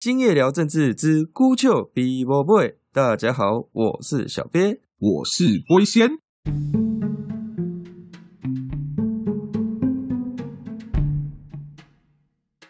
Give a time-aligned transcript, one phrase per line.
[0.00, 6.08] 今夜聊政治之孤丘比伯 boy，大家好，我是小鳖，我是龟仙。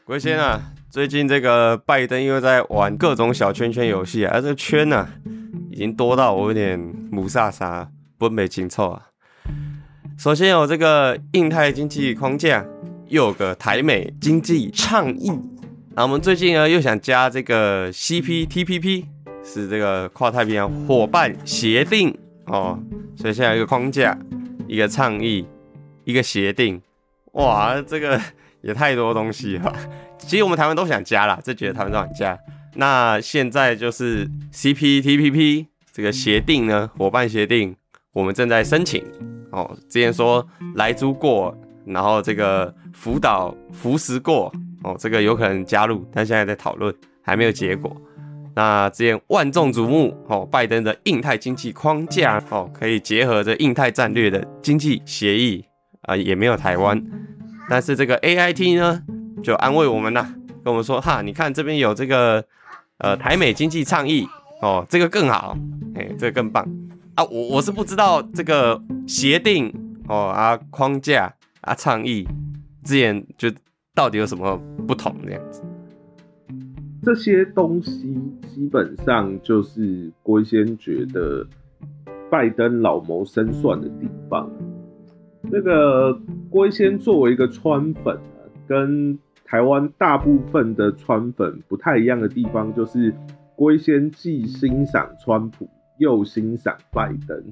[0.07, 5.07] 龟仙啊，最近这个拜登又在玩各种小圈圈游戏啊，这个圈呢
[5.71, 6.81] 已经多到我有点
[7.13, 9.09] 母萨萨不美情凑啊。
[10.17, 12.65] 首先有这个印太经济框架，
[13.09, 15.31] 又有个台美经济倡议。
[15.99, 19.05] 那我们最近呢又想加这个 CPTPP，
[19.43, 22.79] 是这个跨太平洋伙伴协定哦，
[23.17, 24.17] 所以现在一个框架，
[24.69, 25.45] 一个倡议，
[26.05, 26.81] 一个协定，
[27.33, 28.21] 哇，这个
[28.63, 29.75] 也太多东西了。
[30.19, 32.39] 其实我们台湾都想加啦，这几个台湾都想加。
[32.77, 37.75] 那现在就是 CPTPP 这个协定呢，伙伴协定，
[38.13, 39.03] 我们正在申请
[39.51, 39.77] 哦。
[39.89, 44.55] 之前说来租过，然后这个辅导扶持过。
[44.83, 47.95] 哦，这个有可能加入，但现在在讨论，还没有结果。
[48.55, 55.65] 那之前万众瞩目哦，拜登的印太经济框架哦，可以结合这印太战略的经济协议
[56.03, 57.01] 啊，也没有台湾。
[57.69, 59.03] 但是这个 A I T 呢，
[59.45, 60.27] 就安慰我们呐，
[60.65, 62.45] 跟我们说哈，你看这边有这个
[62.99, 64.27] 呃台美经济倡议
[64.61, 65.57] 哦，这个更好，
[65.95, 66.65] 哎，这个更棒
[67.15, 67.23] 啊。
[67.25, 69.73] 我我是不知道这个协定
[70.09, 72.27] 哦啊框架啊倡议
[72.85, 73.53] 之前就。
[73.99, 75.13] 到底有什么不同？
[75.25, 75.61] 这样子，
[77.03, 81.45] 这些东西基本上就是龟先觉得
[82.31, 84.49] 拜登老谋深算的地方。
[85.43, 86.17] 那个
[86.49, 88.17] 龟先作为一个川粉，
[88.69, 93.13] 跟台湾大部分的川粉不太一样的地方，就是
[93.57, 95.69] 龟先既欣赏川普，
[95.99, 97.43] 又欣赏拜登，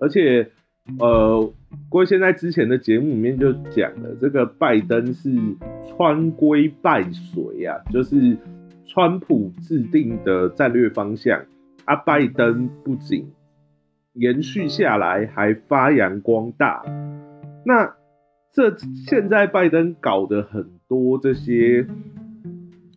[0.00, 0.50] 而且。
[0.98, 1.50] 呃，
[1.88, 5.30] 过现在之前的节目里面就讲了，这个拜登是
[5.86, 8.36] 川规败水啊，就是
[8.86, 11.44] 川普制定的战略方向，
[11.84, 13.32] 啊，拜登不仅
[14.14, 16.82] 延续下来，还发扬光大。
[17.64, 17.94] 那
[18.52, 21.86] 这现在拜登搞的很多这些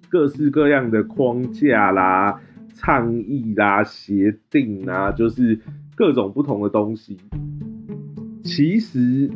[0.10, 2.42] 各式各样的框架啦、
[2.74, 5.60] 倡议啦、协定啊，就是
[5.96, 7.18] 各种不同的东西。
[8.48, 9.30] 其实，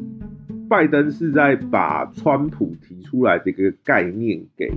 [0.69, 4.72] 拜登是在把川普提出来的一个概念给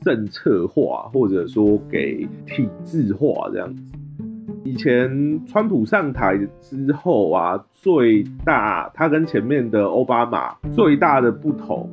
[0.00, 3.82] 政策化，或者说给体制化这样子。
[4.64, 11.90] 以前川普上台之后啊，最大他跟前面的奥巴马最大的不同，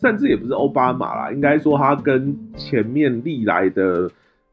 [0.00, 4.08] 甚至也不是奥巴马啦，应该说他跟前面历来的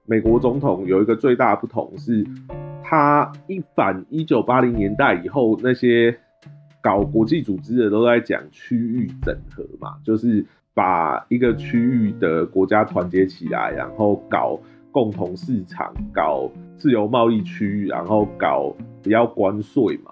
[0.07, 2.25] 美国总统有一个最大不同是，
[2.83, 6.17] 他一反一九八零年代以后那些。
[6.83, 14.59] 搞国际组织的都在讲区域整合嘛，就是把一个区域的国家团结起来，然后搞
[14.91, 20.11] 共同市场，搞自由贸易区，然后搞不要关税嘛。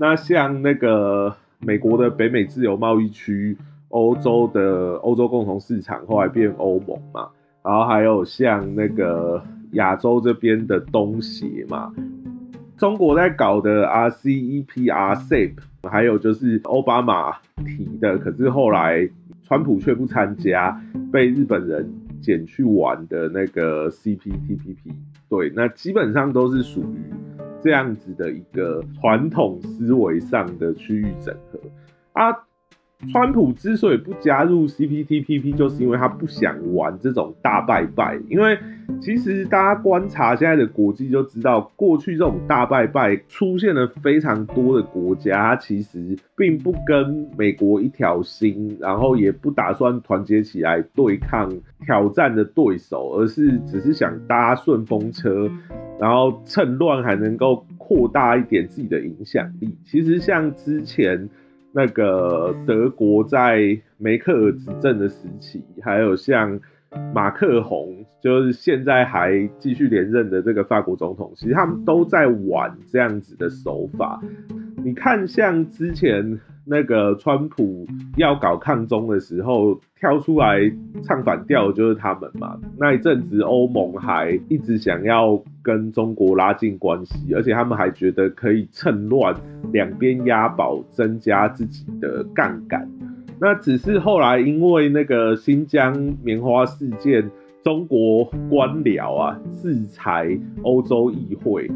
[0.00, 3.56] 那像那个美国的北美自由贸易区，
[3.90, 7.28] 欧洲的欧洲共同市场后来变欧盟嘛，
[7.62, 9.40] 然后还有像那个
[9.74, 11.92] 亚洲这边的东协嘛。
[12.76, 15.54] 中国在搞的 RCEP、RCEP，
[15.90, 17.32] 还有就是奥巴马
[17.64, 19.08] 提的，可是后来
[19.42, 20.80] 川普却不参加，
[21.12, 24.76] 被日本人捡去玩的那个 CPTPP。
[25.28, 27.12] 对，那基本上都是属于
[27.60, 31.58] 这样子的一个传统思维上的区域整合
[32.12, 32.32] 啊。
[33.10, 38.16] 川普之所以不加入 CPTPP，就是因为他不想玩这种大拜拜。
[38.28, 38.56] 因为
[39.00, 51.52] 其实大家观察现在的国际就知道，过去这种大拜拜出现了非常多的国家，其实并不跟美国一条心，然后也不打算团结起来对抗
[51.84, 55.50] 挑战的对手，而是只是想搭顺风车，
[55.98, 59.76] 然后趁乱还能够扩大一点自己的影响力。
[59.84, 61.28] 其实像之前。
[61.72, 66.60] 那个德国在梅克尔执政的时期，还有像
[67.14, 74.20] 马克宏，就是现在还继续连任的这个法国总统，其实他们都在玩这样子的手法。
[74.84, 76.40] 你看，像之前。
[76.64, 77.84] 那个川普
[78.16, 80.60] 要搞抗中的时候，跳出来
[81.02, 82.56] 唱反调就是他们嘛。
[82.78, 89.34] 那一阵子，欧盟还一直想要跟中国拉近关系，而且他们还觉得可以趁乱
[89.72, 92.88] 两边押宝，增加自己的杠杆。
[93.40, 97.28] 那只是后来因为那个新疆棉花事件，
[97.64, 101.68] 中国官僚啊制裁欧洲议会。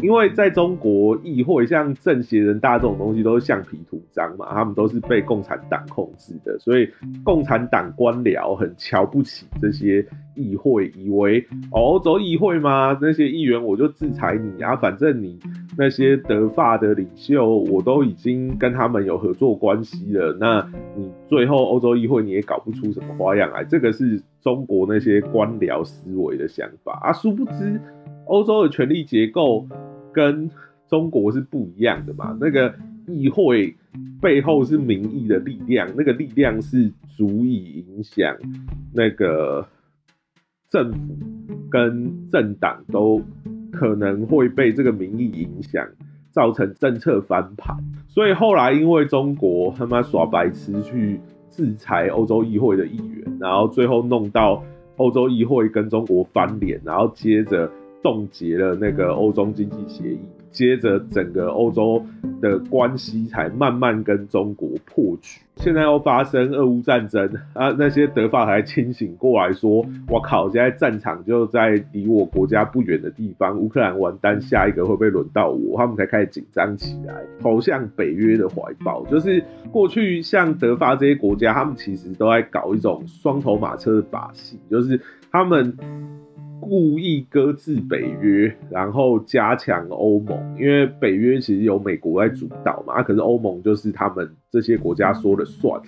[0.00, 6.88] 因为在中国议会，像政协人大这种东西都是橡皮图章嘛，他们都是被共产党控制的，所以
[7.24, 12.96] 共产党官僚很瞧不起这些议会，以为欧洲议会吗？
[13.00, 15.38] 那些议员我就制裁你啊，反正你
[15.78, 27.80] 那些德法的领袖我都已经跟他们有合作关系了，那你最后欧洲议会你也搞不出什么花样来，这个是中国那些官僚思维的想法啊，殊不知
[28.26, 29.66] 欧洲的权力结构
[30.12, 30.50] 跟。
[30.88, 32.38] 中国是不一样的嘛？
[32.40, 32.72] 那个
[33.08, 33.74] 议会
[34.22, 38.36] 背后是民意的力量，那个力量是足以影响
[38.94, 39.66] 那个
[40.70, 41.16] 政府
[41.68, 43.20] 跟政党都
[43.72, 45.84] 可能会被这个民意影响，
[46.30, 47.76] 造成政策翻盘。
[48.06, 51.18] 所以后来因为中国他妈耍白痴去
[51.50, 54.62] 制裁欧洲议会的议员，然后最后弄到
[54.98, 57.68] 欧洲议会跟中国翻脸，然后接着
[58.06, 60.20] 冻结了那个欧中经济协议。
[60.52, 62.02] 接着，整个欧洲
[62.40, 65.40] 的关系才慢慢跟中国破局。
[65.56, 79.04] 现在又发生俄乌战争啊，那些德法才清醒过来，说：“我靠，现在战场就在离我国家不远的地方，乌克兰完蛋，下一个会不会轮到我？”他们才开始紧张起来，投向北约的怀抱。
[79.06, 84.98] 就是过去像德法这些国家，他们其实都在搞一种双头马车的把戏，就是
[85.30, 85.76] 他们。
[86.68, 95.80] 故意搁置北约，然后加强欧盟，因为北约其实由美国在主导嘛，可是欧盟就是他们这些国家说了算。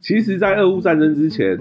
[0.00, 1.58] 其实，在俄乌战争之前，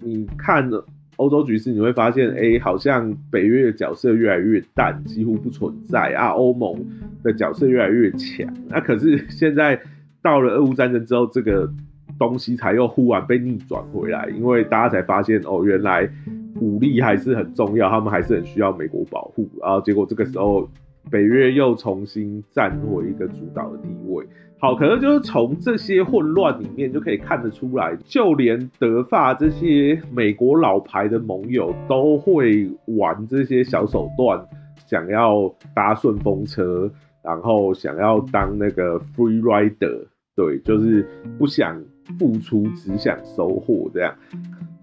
[0.00, 0.68] 你看
[1.14, 6.84] 欧洲局势，你会发现，哎，好像北约的角色越来越淡，几乎不存在啊，欧盟
[7.22, 8.52] 的角色越来越强。
[8.68, 9.80] 那可是现在
[10.20, 11.72] 到了俄乌战争之后，这个
[12.18, 16.10] 东西才又忽然被逆转回来，因为大家才发现，哦，原来。
[16.58, 19.48] 武力还是很重要，他们还是很需要美国保护。
[19.60, 20.68] 然后结果这个时候，
[21.10, 24.26] 北约又重新站回一个主导的地位。
[24.58, 34.38] 好，可能就是从这些混乱里面就可以看得出来，就连德法这些美国老牌的盟友都会玩这些小手段，
[34.86, 36.90] 想要搭顺风车，
[37.22, 40.04] 然后想要当那个 free rider，
[40.36, 41.08] 对，就是
[41.38, 41.82] 不想
[42.18, 44.14] 付出，只想收获这样。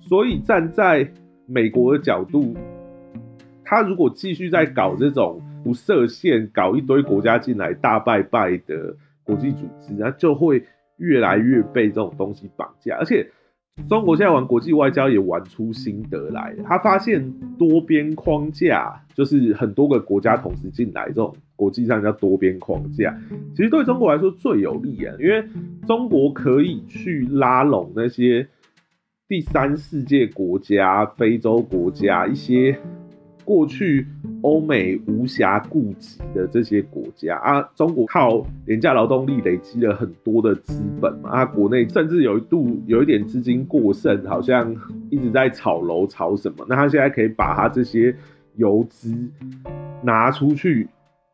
[0.02, 1.08] 所以站在
[1.50, 2.54] 美国的角度，
[3.64, 10.62] 他如果继续在搞这种不设限、搞一堆国家进来大拜拜的国际组织，那就会
[10.98, 12.98] 越来越被这种东西绑架。
[12.98, 13.26] 而且，
[13.88, 23.18] 中国现在玩国际外交也玩出心得来，他发现多边框架就是很多个国家同时进来，这种国际上叫多边框架，
[23.56, 25.46] 其实对中国来说最有利啊，因为
[25.88, 28.46] 中国可以去拉拢那些。
[29.30, 32.80] 第三世界国家、非洲国家，一些
[33.44, 34.08] 过去
[34.42, 44.74] 欧美无暇顾及的这些国家啊，中国靠廉价劳动力累积了很多的资本嘛，啊，国内甚至有一度有一点资金过剩，好像
[45.10, 48.16] 一直在炒楼、炒什么，那他现在可以把他这些
[48.56, 49.14] 游资
[50.02, 50.88] 拿出去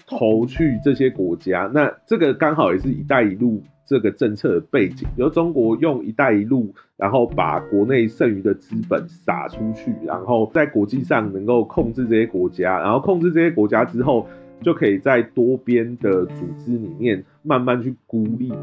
[0.08, 3.62] 投去这些国家，那这个刚好也是一带一路。
[3.86, 14.26] 这个政策的背景，比如中国用“一带一路”，然后把国内剩余的资本撒出去，然后在国际上能够控制这些国家，然后控制这些国家之后，
[14.62, 18.54] 就可以在多边的组织里面慢慢去孤立。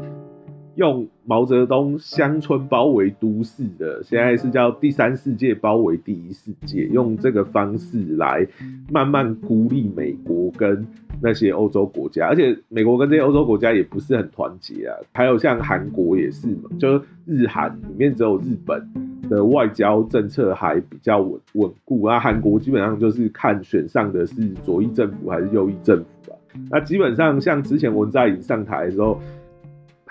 [0.75, 8.47] 用毛泽东乡村包围都市的，现在是叫第三世界包围第一世界，用这个方式来
[8.89, 10.87] 慢慢孤立美国跟
[11.21, 14.95] 那些欧洲国家，而且美国跟这些欧洲国家也不是很团结啊。
[15.11, 18.81] 还有像韩国也是嘛，就日韩里面只有日本
[19.29, 26.35] 的外交政策还比较稳稳固啊，韩国基本上就是看选上的是左翼政府还是右翼政府啊。
[26.69, 29.19] 那基本上像之前文在寅上台的时候。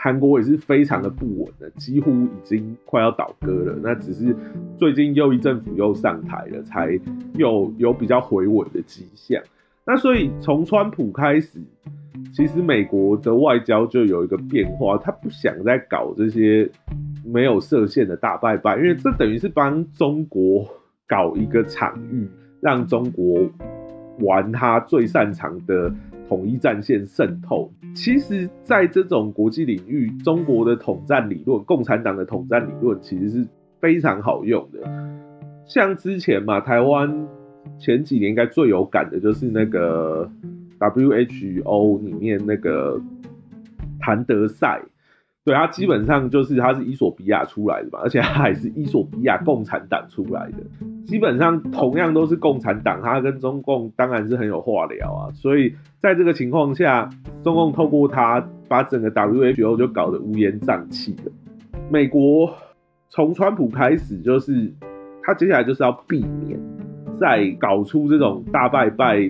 [0.03, 3.79] 韩国也是非常的不稳的，几乎已经快要倒戈了。
[3.83, 4.35] 那只是
[4.79, 6.99] 最近右翼政府又上台了，才
[7.35, 9.43] 又有比较回稳的迹象。
[9.85, 11.61] 那所以从川普开始，
[12.33, 16.67] 其实美国的外交就有一个变化，他不想再搞这些
[17.23, 20.67] 没有设限的大拜拜，因为这等于是帮中国
[21.07, 22.27] 搞一个场域，
[22.63, 23.47] 让中国
[24.21, 25.93] 玩他最擅长的。
[26.29, 33.49] 统一战线渗透，其实，在这种国际领域，中国的统战理论、共产党的统战理论，其实是
[33.81, 34.79] 非常好用的。
[35.67, 37.27] 像之前嘛，台湾
[37.81, 40.31] 前几年应该最有感的就是那个
[40.79, 43.01] WHO 里面那个
[43.99, 44.81] 谭德赛，
[45.45, 50.59] 对他基本上就是他是伊索比亚出来的嘛，而且他还是伊索比亚共产党出来的。
[51.11, 55.27] 基本上同样都是共产党，他跟中共当然是很有话聊啊。
[55.35, 57.11] 所以在这个情况下，
[57.43, 61.33] 中共透过他把整个 WHO 就搞得乌烟瘴气的。
[61.91, 62.55] 美国
[63.09, 64.73] 从川普开始，就是
[65.25, 66.57] 他接下来就是要避免
[67.19, 69.29] 再搞出这种大拜拜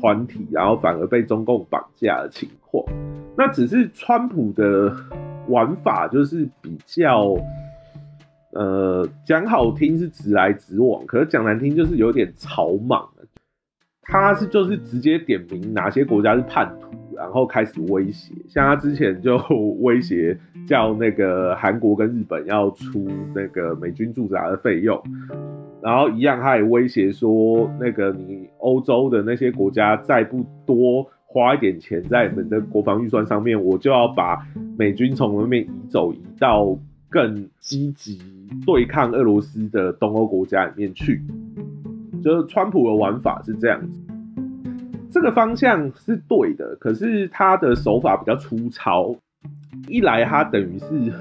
[0.00, 2.84] 团体，然后反而被中共绑架的情况。
[3.36, 4.94] 那只是川普的
[5.48, 7.34] 玩法就是比较。
[8.52, 13.08] 呃，讲好听是直来直往，可是讲难听就是有点草莽
[14.02, 18.34] 他是就是直接点名哪些国家是叛徒，然后开始威胁。
[18.48, 19.38] 像他之前就
[19.80, 25.00] 威胁叫那个韩国跟日本要出那个美军驻扎的费用，
[25.80, 34.44] 然后一样他也威胁说，那个你欧洲的那些国家再不多花一点钱在你们的国防预算上面，我就要把
[34.76, 36.76] 美军从那边移走，移到。
[37.12, 38.18] 更积极
[38.64, 41.20] 对抗俄罗斯的东欧国家里面去，
[42.24, 44.00] 就是川普的玩法是这样子，
[45.10, 49.14] 这个方向是对的，可是他的手法比较粗糙。
[49.88, 51.12] 一来他等于是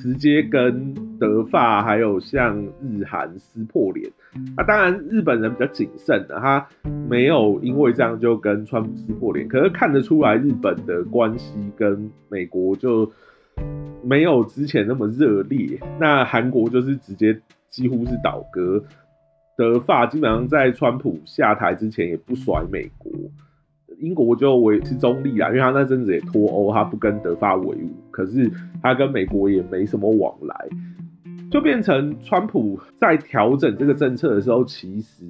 [0.00, 4.08] 直接跟德法还有像日韩撕破脸，
[4.56, 6.64] 那当然日本人比较谨慎的，他
[7.08, 13.10] 没有因为这样就跟川普撕破脸，可是看得出来日本的关系跟美国就。
[14.04, 17.40] 没有之前那么热烈，那韩国就是直接
[17.70, 18.82] 几乎是倒戈，
[19.56, 23.12] 德法基本上在川普下台之前也不甩美国，
[24.00, 28.50] 英国就维持中立啦，因为他那阵子也脱欧，他不跟德法为伍，可是
[28.82, 30.68] 他跟美国也没什么往来，
[31.48, 35.24] 就变成川普在调整这个政策的时候，其实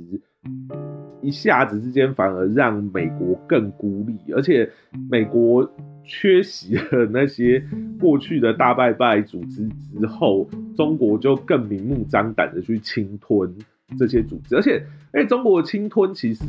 [1.21, 4.71] 一下子之间反而让美国更孤立，而且
[5.11, 5.71] 美国。
[6.05, 7.63] 缺席了那些
[8.01, 13.55] 过去的大拜拜组织之后，中国就更明目张胆的去侵吞
[13.99, 14.83] 这些组织，而且，
[15.13, 16.45] 哎，中国侵吞其实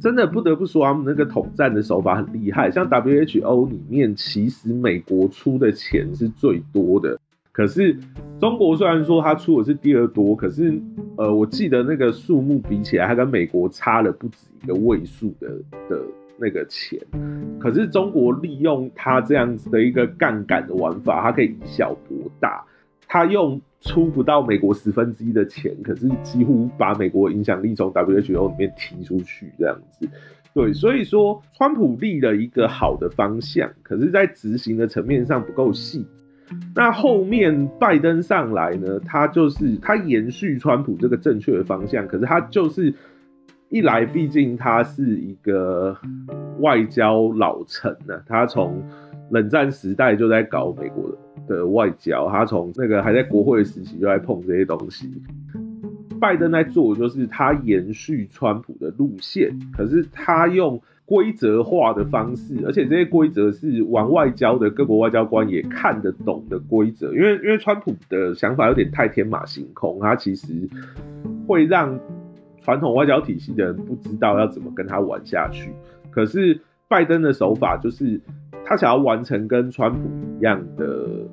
[0.00, 2.70] 真的不得不说，他们那个统战的手法很厉害。
[2.70, 7.18] 像 WHO 里面，其实美国出的钱是最多的，
[7.52, 7.96] 可是
[8.38, 10.80] 中国虽然说它出的是第二多，可是，
[11.16, 15.48] 呃，我记得那个数目比起来，它跟美国差了不止一个位数的
[15.88, 16.00] 的。
[16.40, 16.98] 那个钱，
[17.60, 22.64] 可是中国利用它这样子的一个杠杆的玩法，它可以以小博大。
[23.06, 30.08] 它用出不到美国十分之一的钱，可是几乎把美国影响力从 WHO 里面踢出去，这样子。
[30.54, 36.06] 对，所以说川普立了一个好的方向，可是，在执行的层面上不够细。
[36.74, 42.94] 那后面拜登上来呢，他就是他延续川普这个正确的方向，可是他就是。
[43.70, 45.96] 一来，毕竟他是一个
[46.58, 48.82] 外交老臣呢，他从
[49.30, 55.08] 冷战时代就在搞美国的外交，他从那个还在国会时期就在碰这些东西。
[56.20, 70.68] 拜登在做的，就是他延续川普的路线，可是他用规则化的方式，而且这些规则是玩外交的各国外交官也看得懂的规则，因为因为川普的想法有点太天马行空，他其实
[71.46, 72.00] 会让。
[72.60, 75.72] 传统外交体系的人不知道要怎么跟他玩下去，
[76.10, 78.20] 可是拜登的手法就是
[78.64, 79.98] 他想要完成跟川普
[80.36, 81.26] 一样的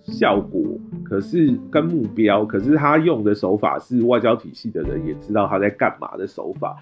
[0.00, 0.62] 效果，
[1.04, 6.76] 可是跟目标，可是他用的手法是外交体系的人也知道他在干嘛的手法。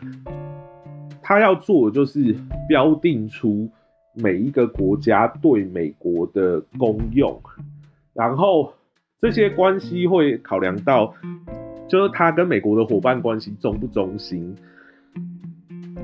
[1.23, 2.37] 他要做的就是
[2.69, 3.69] 标定出
[4.15, 7.41] 每一个国家对美国的功用，
[8.12, 8.73] 然后
[9.19, 11.15] 这些关系会考量到。
[11.88, 14.55] 就是他跟美国的伙伴关系忠不忠心，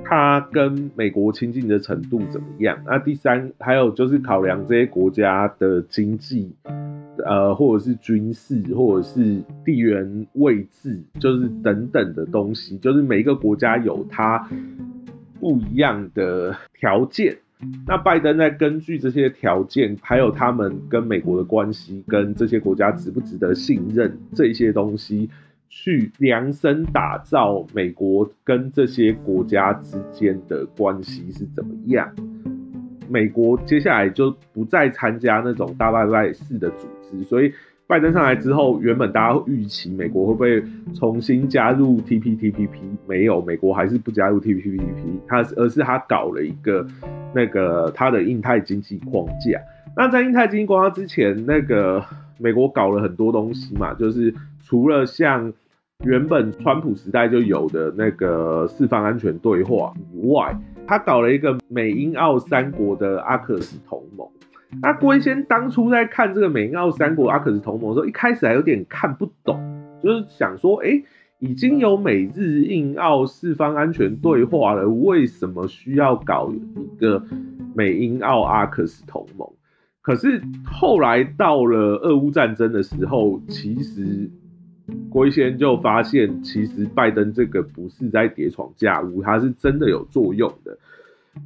[0.05, 2.79] 他跟美国亲近的程度怎么样？
[2.87, 6.55] 那第三，还有就是考量这些国家的经济，
[7.25, 14.49] 呃，或者是军事，或者是地缘位置，就是等等的东西，就是每一个国家有它
[15.41, 17.37] 不一样的条件。
[17.87, 25.31] 那拜登在根据这些条件，还有他们跟美国的关系，跟这些国家值不值得信任这些东西。
[25.75, 32.15] 去量身打造美国跟这些国家之间的关系是怎么样？
[33.09, 37.51] 美国接下来就不再参加那种大拜拜式的组织，所以
[37.87, 40.63] 拜登上来之后，原本大家预期美国会不会
[40.95, 42.69] 重新加入 TPTPP？
[43.09, 46.87] 没有，美国还是不加入 TPTPP，他而是他搞了一个
[47.35, 49.59] 那个他的印太经济框架。
[49.97, 52.05] 那在印太经济框架之前，那个
[52.37, 55.53] 美国搞了很多东西嘛，就是除了像
[56.05, 64.27] 原本川普时代就有的那个四方安全对话以外，他搞了一个美英澳三国的阿克斯同盟。
[64.81, 69.61] 那龟先当初在看这个美英澳三国阿克斯同盟的时候，一开始还有点看不懂，
[70.03, 71.01] 就是想说，哎，
[71.39, 77.23] 已经有美日印澳四方安全对话了，为什么需要搞一个
[77.77, 79.49] 美英澳阿克斯同盟？
[80.01, 84.29] 可是后来到了俄乌战争的时候，其实
[85.11, 90.79] 龟先就发现，其实拜登这个不是在叠床架屋，他是真的有作用的。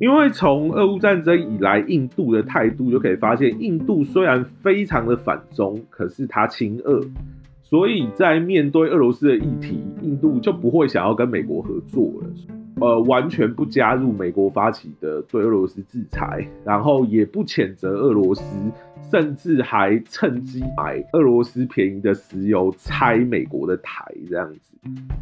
[0.00, 7.00] 因为从俄乌战争以来，印度的态度就可以发现，印度虽然非常的反中，可是他亲俄。
[7.62, 18.42] 所以在面对俄罗斯的议题，印度就不会想要跟美国合作了，呃，完全不加入美国发起的对俄罗斯制裁，然后也不谴责俄罗斯，
[19.11, 24.76] 甚至还趁机买俄罗斯便宜的石油，拆美国的台这样子。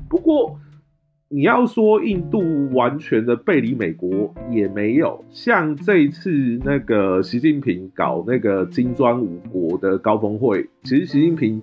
[0.09, 0.59] 不过
[1.29, 2.43] 你要说印度
[2.73, 6.31] 完全的背离美国也没有，像这一次
[6.65, 11.63] 那个习近平搞那个金砖五国的高峰会，其实习近平。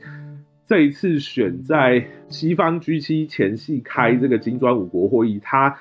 [0.72, 5.76] 这一次选在西方 G7 前夕开这个金砖五国会议，他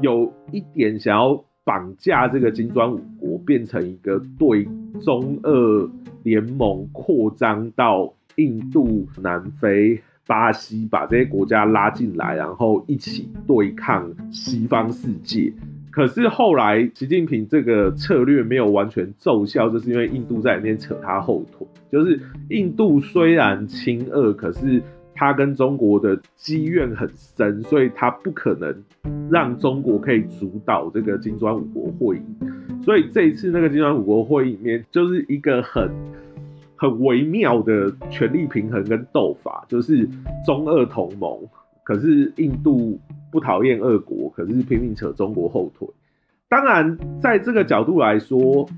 [0.00, 4.66] 有一点想要绑架这个金砖五国，变成一个对
[5.02, 5.86] 中俄
[6.22, 15.52] 联盟扩张到印度、南非、巴西，把这些国家拉进来，然后一起对抗西方世界。
[15.90, 21.66] 可是后来，习近平这个策略没有完全奏效，就是因为印度在里面扯他后腿。
[21.90, 24.80] 就是印度虽然亲俄，可是
[25.14, 28.72] 他跟中国的积怨很深，所以他不可能
[29.28, 32.22] 让中国可以主导这个金砖五国会议。
[32.84, 35.90] 所以这一次那个金砖五国会议里面，就是一个很
[36.76, 40.08] 很微妙的权力平衡跟斗法，就是
[40.46, 41.36] 中俄同盟，
[41.90, 43.00] 可是印度。
[43.32, 45.86] 不讨厌俄国，可是拼命扯中国后腿。
[46.48, 48.68] 当然，在这个角度来说，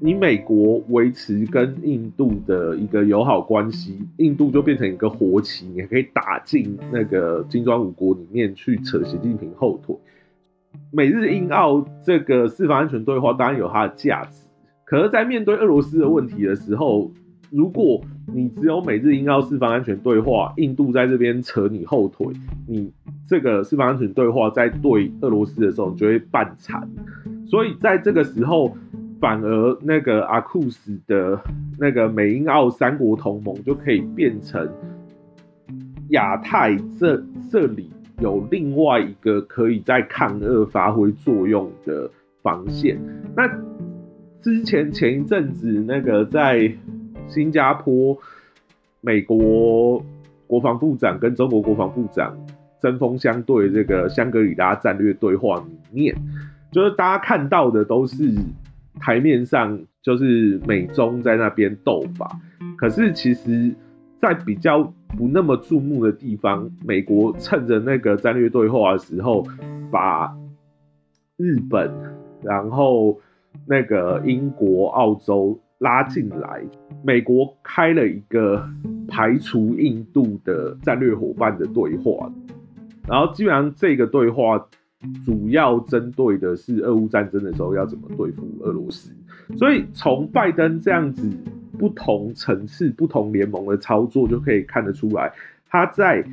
[0.00, 9.96] 你美国维持跟印度的一个友好关系，印度就变成一个活棋，你还可以打进那个金砖五国里面去扯习近平后腿。
[10.90, 14.42] 美日印澳这个四方安全对话当然有它的价值，
[14.84, 17.10] 可是，在面对俄罗斯的问题的时候，
[17.52, 18.00] 如果
[18.34, 22.26] 你只有美日英澳四方安全对话，印度在这边扯你后腿，
[22.66, 22.90] 你
[23.28, 26.88] 这个四方安全对话在对俄罗斯的时候，你就会半残。
[27.46, 28.74] 所以在这个时候，
[29.20, 31.38] 反而那个阿库斯的
[31.78, 34.66] 那个美英澳三国同盟就可以变成
[36.08, 42.10] 亚太这这里有另外一个可以在抗俄发挥作用的
[42.42, 42.98] 防线。
[43.36, 43.46] 那
[44.40, 46.72] 之前前一阵子那个在。
[47.28, 48.16] 新加坡、
[49.00, 50.04] 美国
[50.46, 52.36] 国防部长跟中国国防部长
[52.80, 56.14] 针锋相对，这个香格里拉战略对话里面，
[56.70, 58.34] 就是大家看到的都是
[59.00, 62.38] 台面上就是美中在那边斗法，
[62.76, 63.74] 可是其实，
[64.18, 64.82] 在比较
[65.16, 69.46] 不那么注目的地方，美国趁着那个战略对话的时候，
[69.90, 70.36] 把
[71.36, 71.90] 日本、
[72.42, 73.18] 然后
[73.66, 75.58] 那个英国、澳洲。
[75.82, 76.62] 拉进来，
[77.02, 78.64] 美国开了一个
[79.08, 82.32] 排除印度的战略伙伴的对话，
[83.08, 84.64] 然后基本上这个对话
[85.26, 89.10] 主要针对的是俄乌战争的时候要怎么对付俄罗斯。
[89.56, 91.28] 所以从拜登这样子
[91.76, 95.32] 不同层次、不同联盟的操作就可以看得出来，
[95.68, 96.24] 他在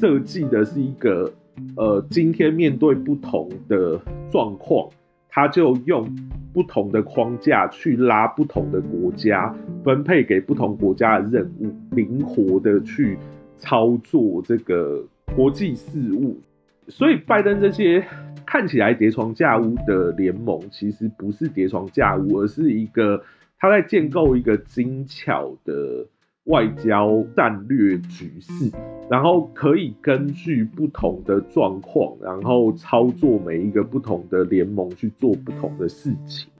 [0.00, 1.32] 设计的是一个
[1.76, 4.00] 呃，今天面对不同的
[4.32, 4.88] 状况，
[5.30, 6.08] 他就用。
[6.52, 13.16] 不同的框架去拉不同的国家，分配给不同国家的任务，灵活的去
[13.56, 15.00] 操作这个
[15.36, 16.40] 国际事务。
[16.88, 18.04] 所以，拜登这些
[18.44, 23.22] 看起来叠床架屋的联盟，其实不是叠床架屋，而是一个
[23.56, 26.04] 他在建构一个精巧的。
[26.44, 28.72] 外交战略局势，
[29.10, 36.50] 然后可以根据不同的状况，然后操作每一个不同的联盟去做不同的事情。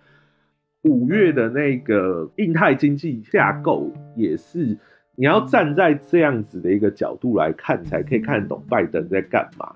[0.82, 4.78] 五月的那个印太经济架构也是，
[5.16, 9.74] 你要站在这样子的一个角度来看，才可以看懂拜登在干嘛。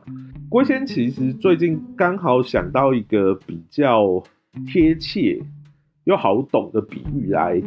[0.48, 4.22] 郭先其实最近刚好想到一个比较
[4.66, 5.42] 贴切
[6.04, 7.60] 又好懂的比喻来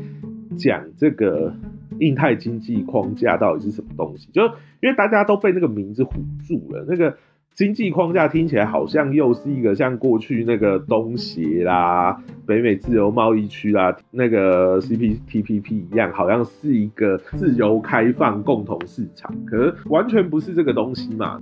[0.55, 1.53] 讲这个。
[1.99, 4.29] 印太经济框架到底是什么东西？
[4.31, 4.43] 就
[4.81, 6.11] 因为大家都被那个名字唬
[6.47, 7.17] 住了，那个
[7.55, 21.41] 经济框架听起来好像又是一个像过去那个东协啦、北美自由贸易区啦、那个 CPTPP 一样，好像是一个自由开放共同市场，可是完全不是这个东西嘛。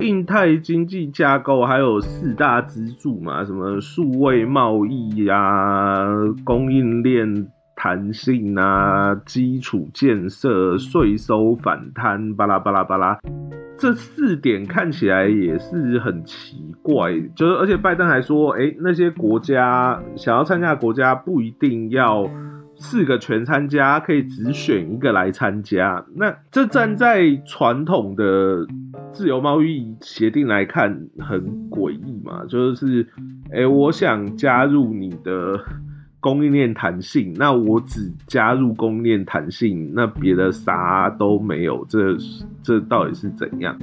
[0.00, 6.04] 印太经济架构还有四大支柱嘛，什么数位贸易呀、
[6.42, 7.46] 供应链。
[7.84, 13.18] 弹性啊、基础建设、税收反贪，巴拉巴拉巴拉，
[13.76, 17.12] 这四点看起来也是很奇怪。
[17.36, 22.26] 就是而且拜登还说，哎，那些国家想要参加的国家不一定要。
[22.76, 26.04] 四个全参加，可以只选一个来参加。
[26.16, 28.66] 那这站在传统的
[29.12, 32.44] 自由贸易协定来看，很诡异嘛？
[32.48, 33.06] 就是，
[33.52, 35.56] 哎，我想加入你的
[36.24, 41.84] 供应链弹性，那我只加入供应链弹性，那别的啥都没有。
[41.86, 42.16] 这
[42.62, 43.78] 这到底是怎样？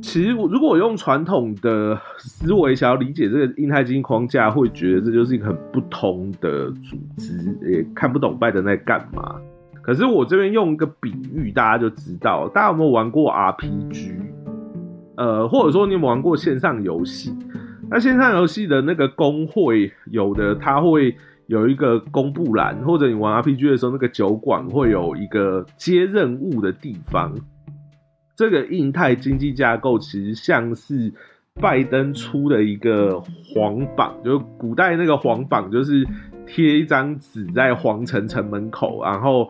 [0.00, 7.36] 其实，如果我用传统的思维想要理解这个印太经济框架，会觉得这就是一个很不通的组织，
[7.70, 9.36] 也看不懂拜登在干嘛。
[9.82, 14.12] 可是我这边用一个比喻，大家就知道，大家有没有玩过 RPG？
[15.18, 17.34] 呃，或者说你有玩过线上游戏？
[17.90, 21.14] 那线上游戏的那个工会，有的它会
[21.46, 27.34] 有一个公布栏，或者你玩 RPG 的时候，那个酒馆会有一个接任务的地方。
[28.34, 31.12] 这个印太经济架构其实像是
[31.54, 33.18] 拜登出的一个
[33.54, 36.06] 皇榜，就是古代那个皇榜，就是
[36.46, 39.48] 贴一张纸在皇城城门口，然后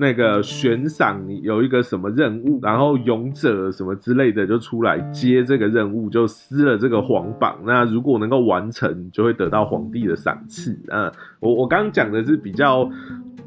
[0.00, 7.58] 那个悬赏有一个什么任务，然后勇者什么之类的就出来接这个任务，就撕了这个黄榜。
[7.64, 10.76] 那如果能够完成，就会得到皇帝的赏赐。
[10.88, 12.90] 啊，我我刚刚讲的是比较。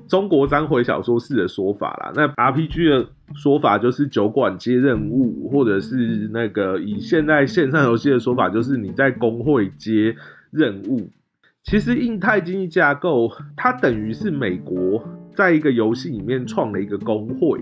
[0.05, 10.13] 中国章回小说式的说法啦，那 RPG 的说法就是酒馆接任务，或者是那个以现在线上游戏的说法，就是你在工会接
[10.51, 11.09] 任务。
[11.63, 15.02] 其实印太经济架构它等于是美国
[15.34, 17.58] 在一个游戏里面创了一个工会，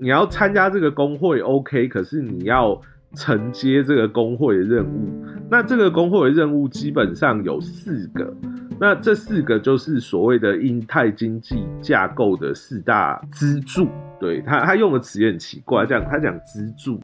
[0.00, 2.80] 你要参加这个工会 OK，可是你要
[3.14, 5.06] 承接这个工会的任务。
[5.50, 8.34] 那这个工会的任务基本上有四个。
[8.80, 13.86] 那这四个就是所谓的印太经济架构的四大支柱，
[14.18, 16.98] 对他他用的词也很奇怪，这样他讲支柱。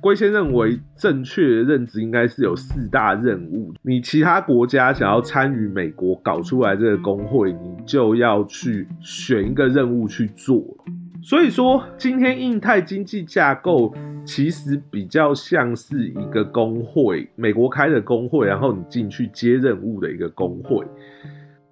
[0.00, 10.62] 龟先认为正确的认知应该是有四大任务，你其他国家想要参与美国搞出来这个工会，你就要去选一个任务去做。
[11.22, 13.94] 所以说，今天印太经济架构
[14.26, 20.84] 其实比较像是一个工会，美国开的工会，然后你进去接任务的一个工会。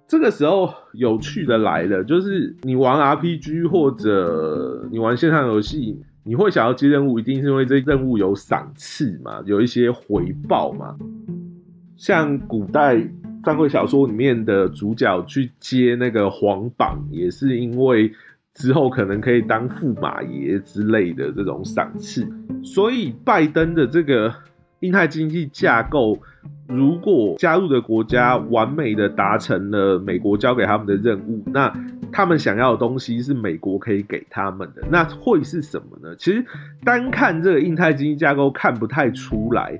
[0.07, 10.97] 这个时候有趣的来了，就是你玩 RPG 或者你玩线上游戏，你会想要接任务，一定是因为这任务有赏赐嘛，有一些回报嘛。
[11.95, 12.97] 像古代
[13.43, 18.11] 战国小说里面的主角去接那个皇榜，也是因为。
[18.55, 22.23] 之后可能可以当驸马爷之类的这种赏赐，
[22.63, 24.31] 所以拜登的这个
[24.83, 26.19] 印太经济架构，
[26.67, 31.73] 如果加入的国家完美的达成了美国交给他们的任务，那
[32.11, 36.13] 他们想要的东西是美国可以给他们的，那会是什么呢？
[36.17, 36.45] 其实
[36.83, 39.79] 单看这个印太经济架构看不太出来，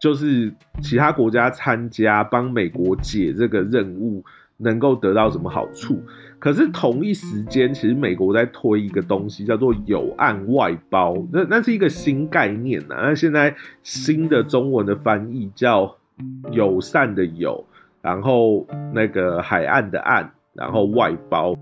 [0.00, 4.24] 就是其他国家参加帮美国解这个任务。
[4.58, 6.00] 能够得到什么好处？
[6.42, 11.14] 可是同一时间，其实美国在推一个东西，叫做友岸外包。
[11.32, 12.96] 那那是一个新概念呐。
[13.00, 15.96] 那现在新的中文的翻译叫
[16.50, 17.64] 友善的友，
[18.00, 21.54] 然后那个海岸的岸，然后外包。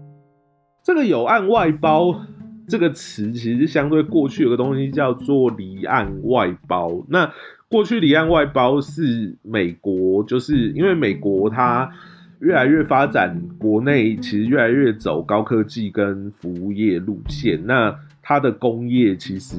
[0.82, 2.18] 这个友岸外包
[2.66, 7.04] 这个词，其实相对过去有个东西叫做离岸外包。
[7.10, 7.30] 那
[7.68, 11.92] 过去离岸外包是美国，就是因为美国它。
[12.40, 19.56] 越来越发展，国内其实越来越走高科技跟服务业路线，那它的工业其实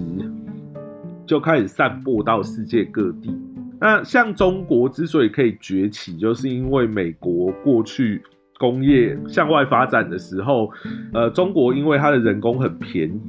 [1.28, 3.40] 就开始散播到世界各地。
[3.80, 8.22] 那像中国之所以可以崛起，就是因为美国过去
[8.58, 10.72] 工业向外发展的时候，
[11.14, 13.22] 呃，中国因为它的人工很便宜，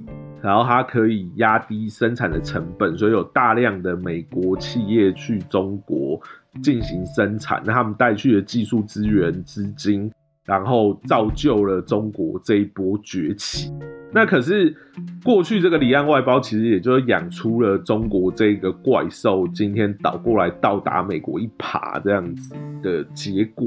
[0.43, 6.19] 然后它可以压低生产的成本，所以有大量的美国企业去中国。
[6.62, 10.11] 进行生产，那他们带去的技术资源、资金，
[10.45, 13.73] 然后造就了中国这一波崛起。
[14.15, 14.77] 那可是
[15.25, 23.67] 过去这个离岸外包，其实也就是养出了中国这个怪兽，今天倒过来到达美国一耙这样子的结果。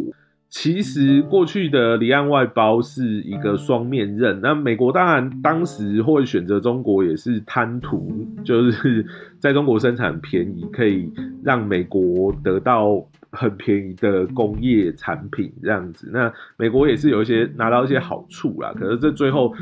[0.58, 4.40] 其实过去的离岸外包是一个双面刃。
[4.42, 9.06] 那美国当然当时会选择中国，也是贪图就是
[9.38, 11.12] 在中国生产便宜，可以
[11.44, 16.10] 让美国得到很便宜的工业产品这样子。
[16.14, 18.74] 那美国也是有一些拿到一些好处啦。
[18.80, 19.54] 可是这最后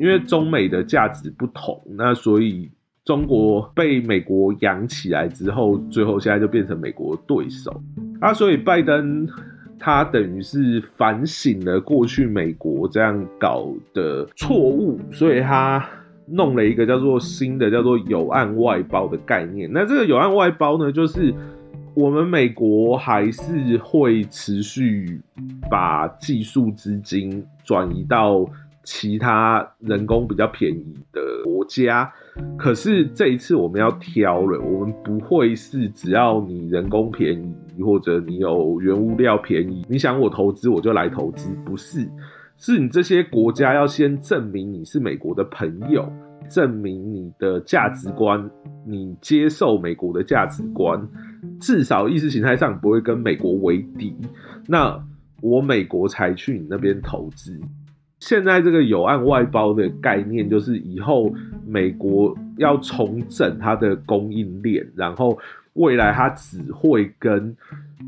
[0.00, 2.70] 因为中美的价值不同，那所以
[3.04, 7.78] 中国被美国养起来之后，最后现在就变成美国对手
[8.22, 8.32] 啊。
[8.32, 9.28] 所以拜登。
[9.78, 15.84] 他等于是反省了过去美国这样搞的错误，所以他
[16.26, 19.70] 弄了一个叫做新的叫做有案外包的概念。
[19.72, 21.34] 那这个有案外包呢，就是
[21.94, 25.20] 我们美国还是会持续
[25.70, 28.46] 把技术资金转移到。
[28.86, 32.12] 其他人工比较便宜的国家，
[32.58, 37.40] 可是这一次我们要挑了，我们不会是只要你人工便
[37.76, 42.08] 宜或者你有原物料便宜，你想我投资我就来投资，不是，
[42.56, 46.10] 是你这些国家要先证明你是美国的朋友，
[46.48, 48.50] 证明你的价值观，
[48.84, 51.00] 你接受美国的价值观，
[51.60, 54.16] 至少意识形态上不会跟美国为敌，
[54.66, 55.00] 那
[55.40, 57.60] 我美国才去你那边投资。
[58.26, 61.30] 现在这个有岸外包的概念，就是以后
[61.66, 65.38] 美国要重整它的供应链，然后
[65.74, 67.54] 未来它只会跟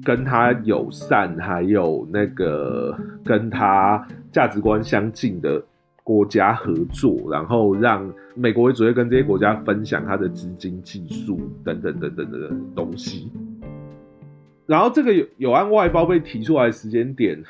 [0.03, 5.63] 跟它友善，还有那个跟它价值观相近的
[6.03, 13.31] 国家合作，然后让美国只会跟这些国家分享它的资金、技术等等等等的东西。
[14.67, 17.41] 然后这个有有案外包被提出来的时间点，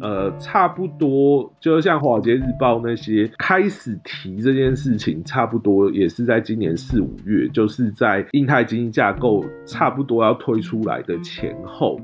[0.00, 12.00] 呃，差不多就像华尔街日报那些开始提这件事情，差不多也是在今年四五月，就是在印太经济架构差不多要推出来的前后。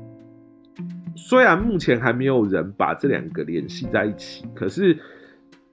[1.15, 4.95] 虽然目前还没有人把这两个联系在一起，可是，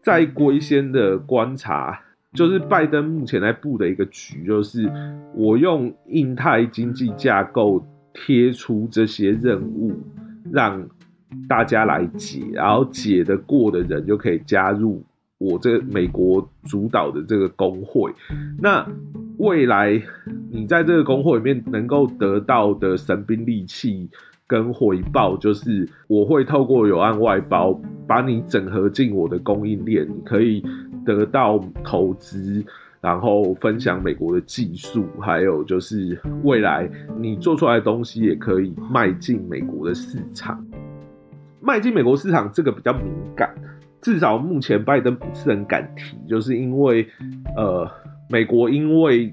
[0.03, 2.01] 在龟仙的观察，
[2.33, 4.91] 就是拜登目前在布的一个局，就是
[5.35, 7.87] 我用印太经济架构。
[8.19, 9.93] 贴出这些任务，
[10.51, 10.89] 让
[11.47, 15.05] 大家来解，然后解得过的人就可以加入
[15.37, 18.11] 我这美国主导的这个工会。
[18.59, 18.87] 那
[19.37, 20.03] 未来
[20.51, 24.09] 你在这个工会里面能够得到的神兵利器
[24.47, 30.65] 跟回报，就是我会透过有案外包把你整合进我的供应链，你可以
[31.05, 32.65] 得到投资。
[33.07, 40.61] 然后分享美国的技术，还有就是未来你做出来的东西也可以迈进美国的市场。
[41.61, 43.05] 迈进美国市场这个比较敏
[43.37, 43.55] 感，
[44.03, 47.07] 至少目前拜登不是很敢提，就是因为
[47.57, 47.89] 呃，
[48.29, 49.33] 美国因为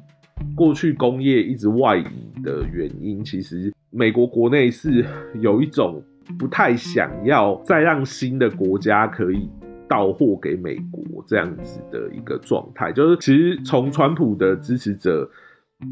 [0.56, 5.04] 过去工业一直外移的原因，其实美国国内是
[5.42, 6.00] 有一种
[6.38, 9.50] 不太想要再让新的国家可以。
[9.94, 15.30] 到货给美国这样子的一个状态，就是其实从川普的支持者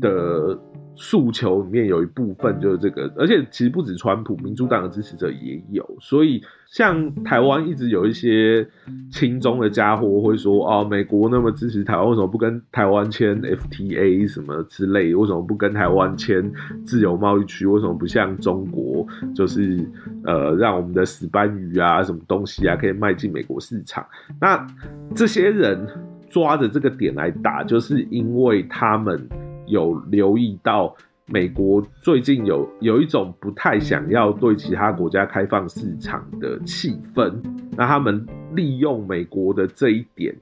[0.02, 0.60] 的
[0.96, 6.42] 诉求里面有一部分就是这个，而且其实不止川普，民主党的支持者也有，所以。
[6.72, 8.66] 像台湾一直有一些
[9.12, 15.14] 亲中的家伙会说：“哦，美国那么支持台湾，为什么不跟台湾签 FTA 什么之类？
[15.14, 16.50] 为什么不跟台湾签
[16.86, 17.66] 自由贸易区？
[17.66, 19.86] 为什么不像中国，就是
[20.24, 24.06] 呃，让我们的石斑鱼啊，什么东西啊，可以卖进美国市场？”
[24.40, 24.66] 那
[25.14, 25.86] 这些人
[26.30, 29.28] 抓着这个点来打，就是因为他们
[29.72, 30.96] 有留意到。
[31.28, 37.32] 美国最近有有一种不太想要对其他国家开放市场的气氛，
[37.78, 40.36] 那他们利用美国的这一点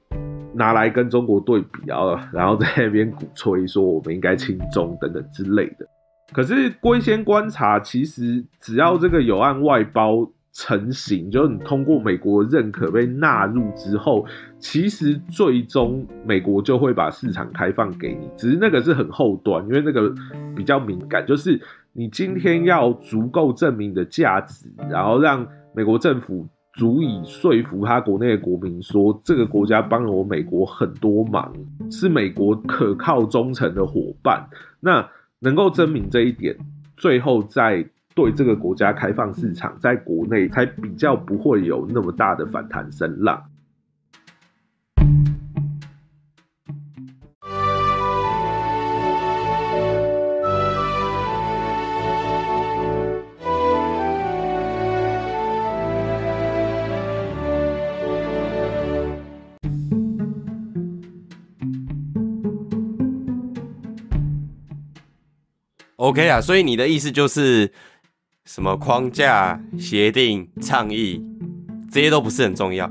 [0.52, 5.86] 拿来跟中国对比啊，然后在那边鼓吹说我们应该轻中等等之类的。
[6.32, 10.28] 可是龟先观察，其实只要这个有案外包。
[10.52, 14.26] 成型，就是你通过美国认可被纳入之后，
[14.58, 18.28] 其实最终美国就会把市场开放给你。
[18.36, 20.12] 只是那个是很后端，因为那个
[20.56, 21.60] 比较敏感，就是
[21.92, 31.52] 你今天要足够证明的价值，然后让美国政府足以说服他国内的国民说，这个国家帮了我美国很多忙，
[31.90, 34.48] 是美国可靠忠诚的伙伴。
[34.80, 35.08] 那
[35.38, 36.56] 能够证明这一点，
[36.96, 37.86] 最后再。
[38.14, 43.42] 对这个国家开放市场，在国内才比较不会有那么大的反弹声浪。
[65.96, 67.72] OK 啊，所以你的意思就是。
[68.46, 71.24] 什么框架、协定、倡议，
[71.90, 72.90] 这些都不是很重要。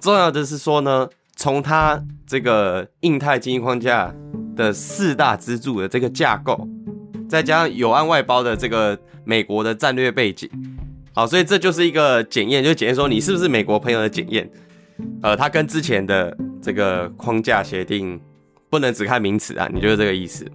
[0.00, 4.14] 重要的是说呢，从它这个印太经济框架
[4.56, 6.66] 的四大支柱的这个架构，
[7.28, 10.48] 再加上有案外包的这个美国的战略背景，
[11.12, 14.50] 好，所以这就是一个检验，就检验说你是不是美国朋友的检验。
[15.22, 18.20] 呃，它跟之前的这个框架协定
[18.70, 20.50] 不能只看名词啊，你就是这个意思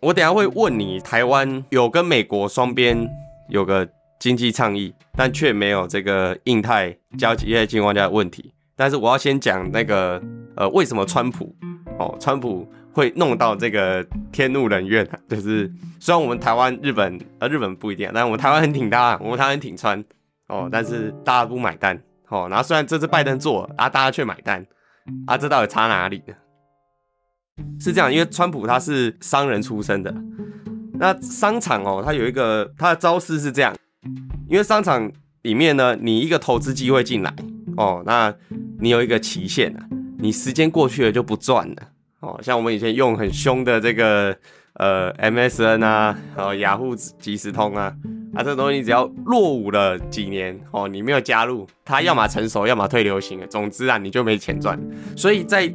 [0.00, 3.08] 我等下会问你，台湾有跟美国双边。
[3.48, 8.52] 有个经济倡议，但却没有这个印太交际业情况下的问题。
[8.76, 10.20] 但是我要先讲那个
[10.56, 11.54] 呃，为什么川普
[11.98, 15.08] 哦，川普会弄到这个天怒人怨？
[15.28, 20.02] 就是虽然我们台湾、日本呃，日本不一定，但我们台湾很挺他，我们台湾挺川
[20.48, 22.48] 哦，但是大家不买单哦。
[22.50, 24.66] 然后虽然这次拜登做啊，大家却买单
[25.26, 26.34] 啊，这到底差哪里呢？
[27.78, 30.12] 是这样，因为川普他是商人出身的，
[31.04, 33.76] 那商场哦，它有一个它的招式是这样，
[34.48, 35.12] 因为商场
[35.42, 37.30] 里面呢，你一个投资机会进来
[37.76, 38.34] 哦，那
[38.80, 39.86] 你有一个期限啊，
[40.18, 41.76] 你时间过去了就不赚了
[42.20, 42.40] 哦。
[42.42, 44.34] 像我们以前用很凶的这个
[44.76, 47.94] 呃 MSN 啊，然后雅虎即时通啊，
[48.34, 54.80] 啊这东西只要落伍了几年哦，你没有加入，它要么成熟，要么退流行总之啊，你就没钱赚。
[55.14, 55.70] 所以在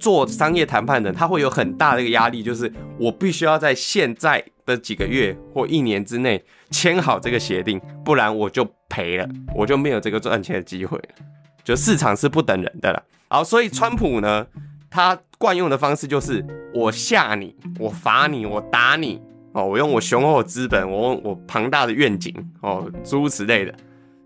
[0.00, 11.08] 做商业谈判的，他会有很大的一个压力，就是我必须要在现在的几个月或一年之内签好这个协定，不然我就赔了，我就没有这个赚钱的机会了。
[11.64, 14.46] 就市场是不等人的了，好，所以川普呢，
[14.90, 16.44] 他惯用的方式就是
[16.74, 19.20] 我吓你，我罚你，我打你，
[19.52, 23.72] 哦，我用我雄厚的资本，我用我庞大的愿景，哦，诸如此类的。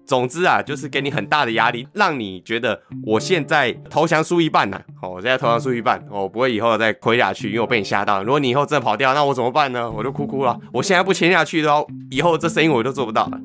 [0.07, 8.23] 总之啊，就是给你很大的压力，让你觉得我现在投降输一半呐，哦，我现在投降输一半，我不会以后再亏下去，因为我被你吓到。
[8.23, 9.91] 如果你以后真的跑掉，那我怎么办呢？
[9.91, 10.59] 我就哭哭了。
[10.73, 13.41] 我现在不签下去的话，以后这生意我都做不到了。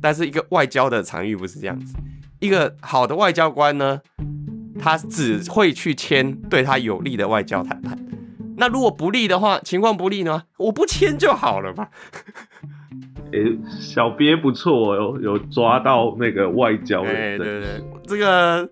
[0.00, 1.94] 但是一个外交的场域不是这样子。
[2.40, 4.00] 一个好的外交官呢，
[4.78, 7.98] 他只会去签对他有利的外交谈判。
[8.56, 11.88] 那如果不利的话，情况不利呢，我不签就好了嘛。
[13.32, 13.38] 哎，
[13.80, 17.12] 小鳖不错，有有抓到那个外交的。
[17.12, 18.68] 对对对，这个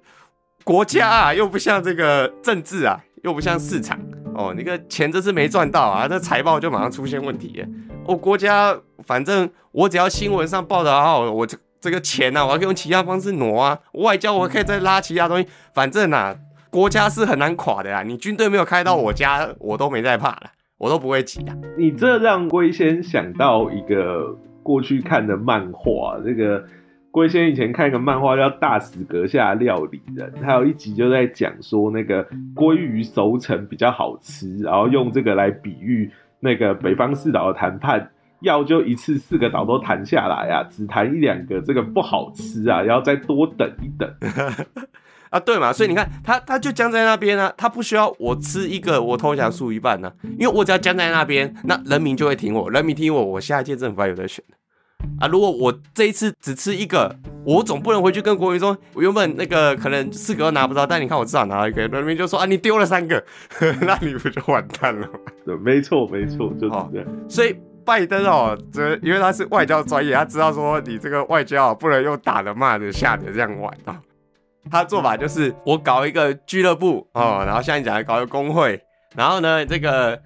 [0.64, 3.98] 国家啊，又不像这个政治啊，又不像市场
[4.34, 4.54] 哦。
[4.56, 7.64] 那个钱这次没赚到啊，这财报就马上出现问题。
[8.06, 11.56] 哦，国家反正我只要新闻上报道好，我这。
[11.78, 16.34] 这个钱呢，我可以用其他方式挪啊，外交我可以再拉其他东西，反正呐，
[16.68, 18.02] 国家是很难垮的呀。
[18.02, 21.52] 你军队没有开到我家，我都没在怕了，我都不会急的。
[21.78, 26.64] 你这让龟仙想到一个过去看的漫画，这个
[27.12, 38.10] 龟仙以前看一个漫画叫《大死阁下料理人》，还有一集就在讲说那个鲑鱼熟成比较好吃，然后用这个来比喻那个北方四岛的谈判。
[38.40, 44.12] 要就一次四个岛都谈下来啊，只谈一两个这个不好吃啊，要再多等一等
[45.30, 45.72] 啊，对嘛？
[45.72, 54.44] 所以你看他他就僵在那边啊，他不需要我吃一个我投降输一半呢，因为我只要僵在那边，那人民就会听我，人民听我，我下一届政府还有得选
[55.20, 55.26] 啊。
[55.28, 63.22] 如果我这一次只吃一个，我总不能回去跟国民说，我原本那个可能四个都拿不到，但你看我至少拿了一个，人民就说啊，你丢了三个，
[63.82, 65.14] 那你不就完蛋了吗？
[65.44, 67.06] 对，没错没错，就是这样。
[67.28, 67.56] 所以。
[67.86, 74.02] 拜登哦，这因为他是外交专业，他知道说你这个外交不能用打的、骂的、吓的这样玩啊。
[74.70, 78.80] 他的做法就是我搞一个俱乐部哦，然后像你讲的搞一个工会，
[79.14, 80.20] 然后呢，这个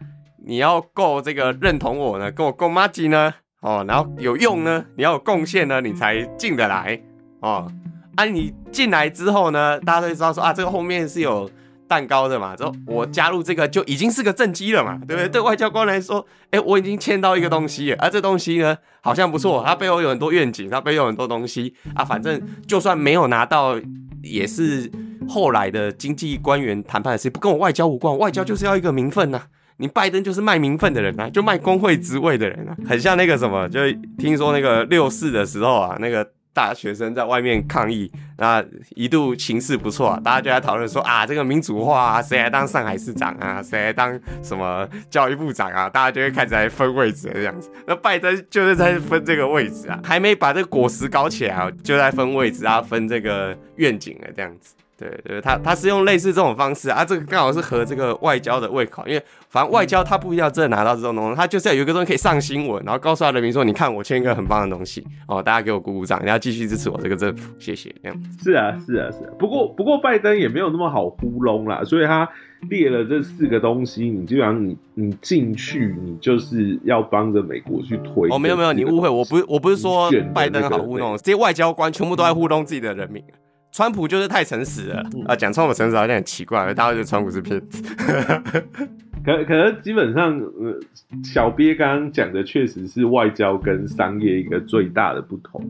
[0.45, 7.01] 你要够这个认同我呢，跟我够 m a 呢哦，然后有用呢，你要有贡献呢，你才进得来
[7.41, 7.71] 哦。
[8.17, 11.51] 啊，你进来之后呢，大家都知道说啊，这个后面是有。
[11.91, 15.29] 蛋糕的嘛，之后我加入这个就已经是个正机了嘛，对不对？
[15.29, 22.05] 对外交官来说，哎，我已经签到一个东西，而这东西呢好像不错，它背后有很多愿景，它背后有很多东西啊。
[22.05, 23.75] 反正就算没有拿到，
[24.23, 24.91] 也是
[25.29, 28.17] 后来的经济官员谈判的事，不跟我外交无关。
[28.19, 29.43] 外交就是要一个名分呐，
[29.79, 33.81] 你拜登就是卖名分的人呐，就卖工会职位的人呐，很像那个什么，就
[34.19, 36.27] 听说那个六四的时候啊，那个。
[36.53, 38.65] 大学生在外面抗议，那
[38.97, 47.71] 一度形势不错，大家就在讨论说啊，这个民主化啊，谁来当上海市长啊，谁来当什么教育部长啊，大家就会开始来分位置这样子。
[47.87, 54.75] 那拜登就是在分这个位置啊，还没把这个果实搞起来啊，就在分位置啊，分这个愿景了这样子。
[55.01, 67.91] 对对，他他是用类似这种方式啊，这个刚好是合这个外交的胃口，因为反正外交他不一定要真的拿到这种东西，他就是要有一个东西可以上新闻，然后告诉他人民说，你看我签一个很棒的东西哦，大家给我鼓鼓掌，你要继续支持我这个政府，谢谢。
[68.03, 72.29] 这样是啊是啊是啊，不过不过拜登也没有那么好糊弄啦，所以他
[72.69, 78.29] 列了这四个东西，你基本上你你进去，你就是要帮着美国去推。
[78.31, 83.25] 哦，没有没有，你误会，我不是我不是说拜登好糊弄，这些外交官全部都在糊弄自己的人民。
[83.73, 85.37] 川普就是太诚实了啊！
[85.37, 87.83] 讲川普诚实好像很奇怪，大家觉得川普是骗子。
[89.25, 90.81] 可可能基本上，呃，
[91.23, 95.63] 小鳖刚刚讲的确实是外交跟商业一个最大的不同。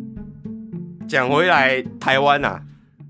[1.09, 2.61] 讲回来，台湾呐，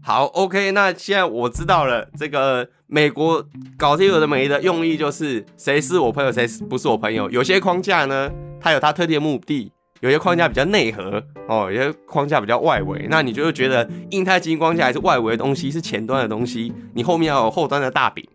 [0.02, 3.44] 好，OK，那现在我知道了，这个美国
[3.76, 7.30] 搞这个的没的用意就是谁是我朋友，谁不是我朋友。
[7.30, 9.70] 有些框架呢，它有它特定的目的，
[10.00, 13.06] 有些框架比较内核哦，有些框架比较外围。
[13.10, 18.26] 那你就会觉得印太经济框架还是外围的东西，是前端的东西，你后面要有后端的大饼。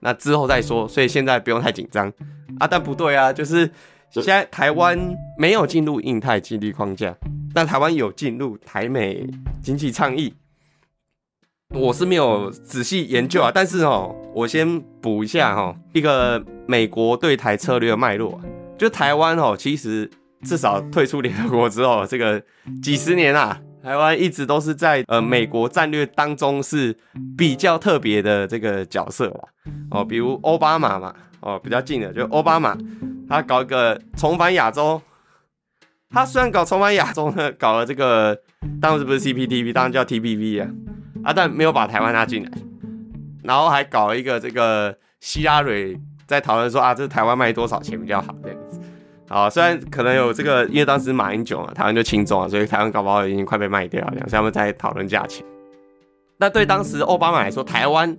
[0.00, 2.12] 那之后再说，所以现在不用太紧张
[2.58, 2.66] 啊。
[2.66, 3.70] 但不对啊， 就是
[4.10, 4.98] 现在台湾
[5.38, 7.14] 没有进入印太经济框架，
[7.54, 9.26] 但台湾有进入台美
[9.62, 10.34] 经济倡议。
[11.72, 18.40] 我是没有仔细研究啊，但是哦，我先补一下哈，一个美国对台策略的脉络，
[18.76, 20.10] 就台湾哦，其实
[20.42, 22.42] 至少退出联合国之后，这个
[22.82, 26.96] 几十年啊，台湾一直都是在呃美国战略当中是
[27.36, 29.40] 比较特别的这个角色啦。
[29.90, 32.76] 哦，比如奥巴马嘛，哦比较近的就奥巴马，
[33.28, 35.00] 他搞一个重返亚洲，
[36.10, 38.38] 他虽然搞重返亚洲呢，搞了这个
[38.80, 40.70] 当时不是 CPTP，当然叫 TPP 啊。
[41.22, 42.50] 啊，但没有把台湾拉进来，
[43.44, 48.56] 然后还搞一个这个希拉蕊在讨论说啊，这台湾卖多少钱比较好对。
[49.30, 55.46] 啊，虽然可能有这个，因为当时马英九嘛，台湾就轻重啊，所以台湾搞不好已经快被卖掉了，所以他们在讨论价钱。
[56.36, 58.16] 那对当时奥巴马来说，台湾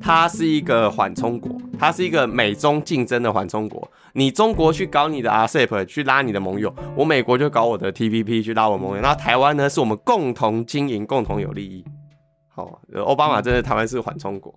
[0.00, 3.90] 它是一个缓冲国，它是一个美中竞争的缓冲国。
[4.12, 9.02] 你中国去搞你的 RCEP 去拉你的盟友，我美国就搞我的 TPP 去拉我盟友。
[9.02, 11.84] 那台湾呢，是我们共同经营，共同有利益。
[12.48, 14.56] 好，奥巴马真的台湾是缓冲国。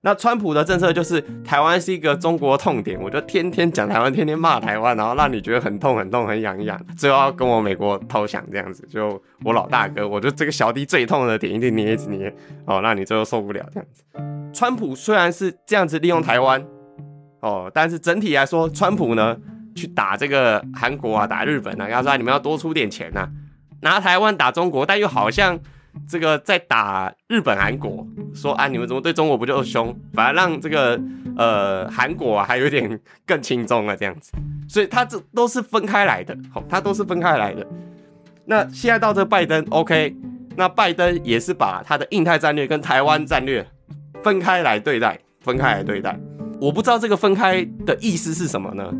[0.00, 8.86] 那川普的政策就是台湾是一个中国痛点，我就天天讲台湾，天天骂台湾，然后让你觉得很痛很痛很痒痒，最后要跟我美国投降这样子。
[8.88, 12.32] 就我老大哥，我就这个小弟最痛的点一定捏一直捏，
[12.64, 14.04] 哦，让你最后受不了这样子。
[14.52, 16.64] 川普虽然是这样子利用台湾，
[17.40, 19.36] 哦，但是整体来说，川普呢
[19.74, 23.28] 去打这个韩国啊，打日本啊，要说你们要多出点钱呐，
[23.82, 25.58] 拿台湾打中国，但又好像。
[26.06, 29.94] 这个在打日本、韩国，说啊，你们怎么对中国不就凶？
[30.12, 31.00] 反而让这个
[31.36, 34.32] 呃韩国啊还有点更轻松了这样子，
[34.68, 37.66] 所以他这都是分开来的，好，他都是分开来的。
[38.44, 40.14] 那现在到这拜登，OK，
[40.56, 43.66] 那拜登也是把他的印太战略跟台湾战略
[44.22, 46.18] 分开来对待，分开来对待。
[46.60, 48.92] 我不知道这个分开的意思是什么呢？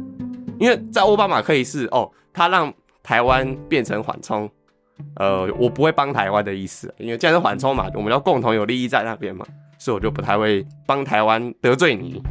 [0.61, 2.73] 因为在奥巴马可以是哦，他让
[3.03, 4.51] 台湾变成缓冲。
[5.17, 9.45] 呃，我不会帮台湾的意思，因为既然是缓冲嘛，我们要共同有利益在那边嘛，
[9.79, 12.23] 所以我就不太会帮台湾得罪你。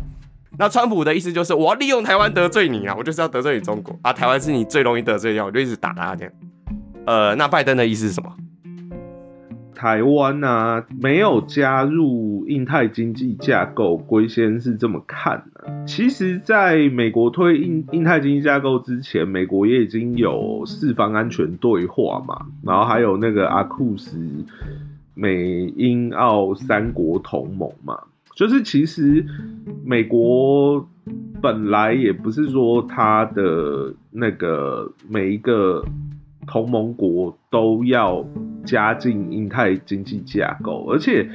[0.60, 6.34] 那川普的意思就是我要利用台湾得罪你啊，我就是要得罪你中国啊，台湾是你最容易得罪的，我就一直打他这样。
[7.06, 8.36] 呃，那拜登的意思是什么？
[9.76, 15.44] 台湾呐，没有加入印太经济架构，龟先是这么看。
[15.86, 24.18] 其实，在美国推印印太经济架构之前，美国也已经有四方安全对话嘛，然后还有那个阿库斯
[25.14, 27.98] 美英澳三国同盟嘛，
[28.36, 29.26] 就是其实
[29.84, 30.88] 美国
[31.42, 35.84] 本来也不是说他的那个每一个。
[36.50, 38.26] 同盟国都要
[38.64, 41.30] 加进印太经济架构，而且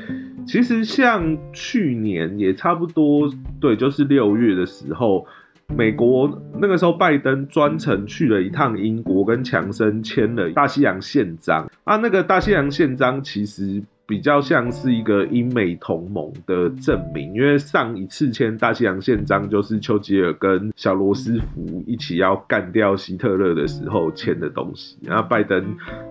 [0.46, 5.26] 其实像去年也差不多，对，就是六月的时候，
[5.68, 13.82] 美国那个时候拜登专程去了一趟英国，跟强生签了大西洋宪章啊，那个大西洋宪章其实。
[14.06, 25.64] 比较像是一个英美同盟的证明，因为上一次签大西洋宪章就是丘吉尔跟小罗斯福一起要干掉希特勒的时候签的东西，然后拜登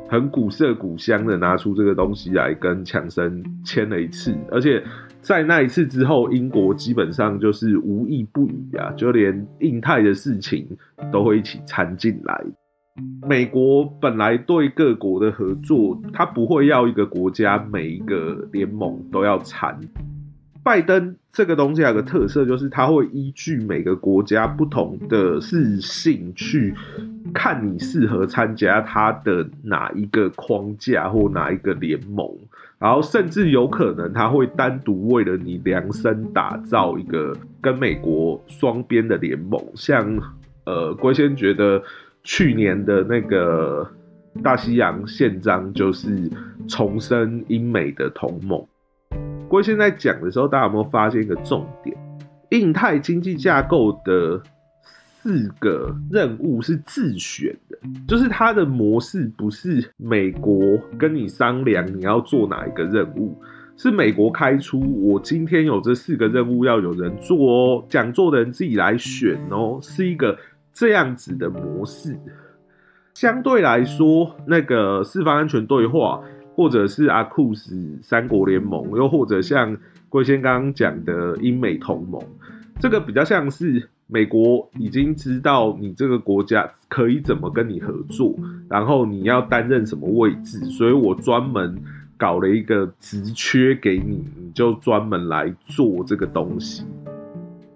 [0.09, 4.83] 很古色古香的拿出这个东西来跟强生签了一次，而且
[5.21, 10.65] 在那一次之后，英国基本上就是无意不语啊，就连印太的事情
[11.11, 12.43] 都会一起掺进来。
[13.25, 19.79] 美国本来对各国的合作，他不会要一个国家每一个联盟都要参。
[20.63, 26.75] 拜登这个东西有个特色，就是他会依据每个国家不同的事性去
[27.33, 32.29] 看你适合参加他的哪一个框架或哪一个联盟，
[32.77, 39.59] 然后甚至有可能他会单独为了你量身打造一个跟美国双边的联盟。
[39.73, 40.05] 像
[40.65, 41.81] 呃，郭先觉得。
[42.23, 43.89] 去年的那个
[44.43, 46.29] 大西洋宪章就是
[46.67, 48.63] 重申英美的同盟。
[49.09, 51.97] 不过现在讲的时候，大家有没有发现一个重点？
[52.51, 54.41] 印太经济架构的
[54.83, 63.35] 四个任务是自选的，就是它的模式不是美国跟你商量你要做哪一个任务，
[63.75, 70.37] 是美国开出我今天有这四个任务要有人做哦，讲座的人自己来选哦，是一个。
[70.73, 72.17] 这样子的模式，
[73.13, 76.21] 相对来说，那个四方安全对话，
[76.55, 79.77] 或者是阿库斯三国联盟，又或者像
[80.09, 82.21] 龟先刚刚讲的英美同盟，
[82.79, 88.35] 这个比较像是美国已经知道你这个国家可以怎么跟你合作，
[88.69, 91.81] 然后你要担任什么位置，所以我专门
[92.17, 96.83] 搞了一个职缺给你，你就专门来做这个东西。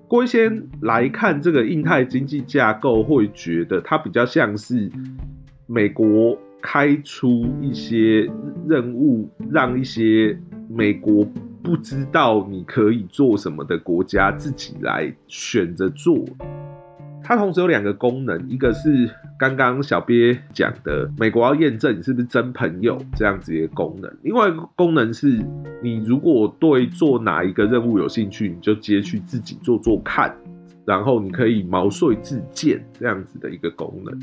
[0.08, 4.90] 郭一先来看这个印太经济架构，会觉得它比较像是
[5.66, 8.30] 美国开出一些
[8.68, 10.38] 任务，让一些
[10.70, 11.26] 美国
[11.64, 16.24] 不知道你可以做什么的国家自己来选择做。
[17.24, 25.44] 它同时有两个功能，一个是刚刚小鳖讲的，美国要验证你是不是真朋友这样子的功能；另外一个功能是，
[25.84, 30.34] 你如果对做哪一个任务有兴趣，你就直接去自己做做看，
[30.86, 34.18] 然后你可以毛遂自荐这样子的一个功能。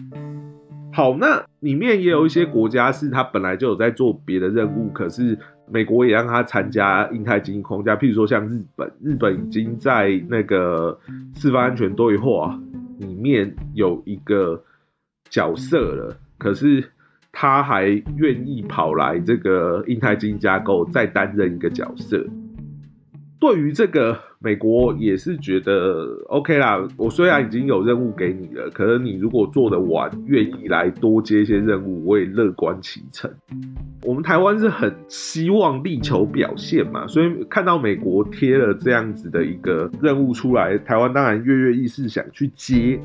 [0.92, 5.38] 好，那里面也有一些国家是他本来就有在做别的任务，可是
[5.70, 10.98] 美国也让他参加印太经济框架，譬如说像日本，日本已经在那个
[11.34, 12.58] 四方安全对话。
[12.98, 14.62] 里面有一个
[15.32, 16.84] 角色了，可是
[17.32, 17.86] 他还
[18.18, 22.22] 愿意跑来这个印太经济架构再担任一个角色。
[23.40, 26.86] 对于这个，美国也是觉得 OK 啦。
[26.96, 33.28] 我虽然已经有任务给你了，可是你如果做得完，愿意来多接一些任务，我也乐观其成。
[34.02, 43.00] 我们台湾是很希望力求表现嘛，所以看到美国贴了这样子的一个任务出来，台湾当然跃跃欲试想去接。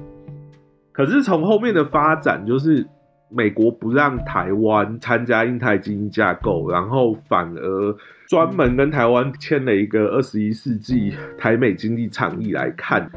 [0.98, 2.84] 可是从后面的发展，就是
[3.30, 7.96] 美国不让台湾参加印太经济架构，然后反而
[8.28, 13.08] 专门跟台湾签了一个二十一世纪台美经济倡议来看。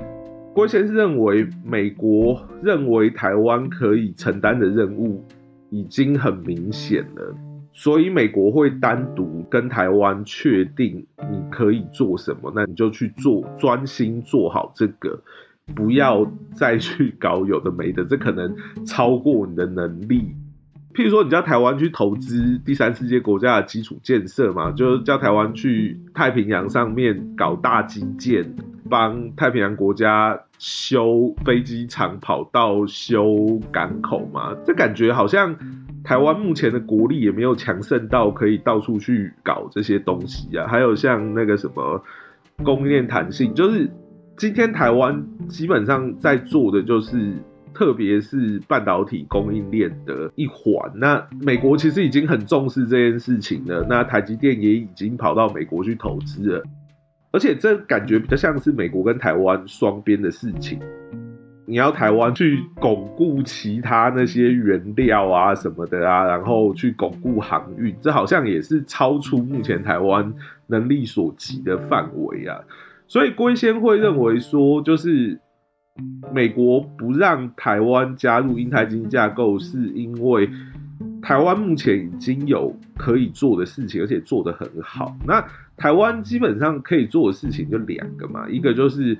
[0.53, 5.25] 郭先生认为，美国认为台湾可以承担的任务
[5.71, 7.35] 已经很明显了。
[7.73, 15.19] 所以美国会单独跟台湾确定你可以做什么，那你就去做，专心做好这个，
[15.75, 18.55] 不要再去搞有的没的， 这可能
[18.87, 20.35] 超过你的能力。
[20.93, 28.45] 譬如说，你叫台湾去投资第三世界国家的基础建设嘛，就是叫台湾去太平洋上面搞大基建，
[28.89, 35.57] 帮太平洋国家修飞机场跑道、修港口嘛，这感觉好像。
[36.03, 42.03] 台湾目前的国力也没有强盛到可以到处去搞这些东西啊，还有像那个什么
[42.65, 43.87] 供应链弹性，就是
[44.37, 47.35] 今天台湾基本上在做的就是，
[47.75, 50.91] 特别是半导体供应链的一环。
[50.95, 56.63] 那美国其实已经很重视这件事情了，那台积电也已经跑到美国去投资了，
[57.33, 60.79] 而且这感觉比较像是美国跟台湾双边的事情。
[61.67, 70.35] 你要台湾去巩固其他那些原料啊什么的啊，然后去巩固航运，这好像也是超出目前台湾
[70.67, 72.59] 能力所及的范围啊。
[73.11, 75.41] 所以龟仙会认为说，就是
[76.33, 80.49] 美国不让台湾加入英太经济架构，是因为。
[81.23, 85.15] 台湾目前已经有可以做的事情，而且做得很好。
[85.27, 85.45] 那
[85.77, 89.17] 台湾基本上可以做的事情就两个嘛，一个就是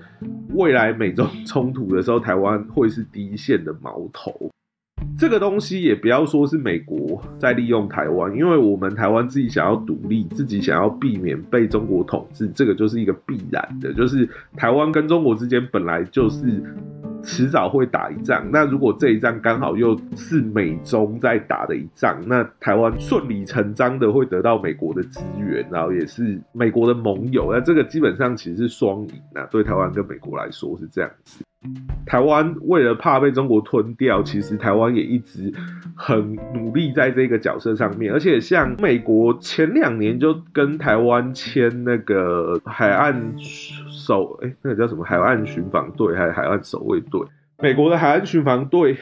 [0.55, 4.51] 未来美中冲突的时候，台湾会是第一线的矛头。
[5.21, 16.63] 这个东西也不要说是美国在利用台湾，因为我们台湾自己想要独立，自己想要避免被中国统治，这个就是一个必然的，就是台湾跟中国之间本来就是。
[17.23, 31.45] 迟早会打一仗，那如果这一仗刚好又是美中在打的一仗，那台湾顺理成章的会得到美国的资源，然后也是美国的盟友，那这个基本上其实是双赢啊，对台湾跟美国来说是这样子。
[32.07, 35.53] 台湾为了怕被中国吞掉，其实台湾也一直
[35.95, 43.35] 很努力在这个角色上面，而且像美国前两年就跟台湾签那个海岸。
[43.91, 47.21] 守哎，那个叫什么海岸巡防队还是海岸守卫队？
[47.59, 48.97] 美国的海岸巡防队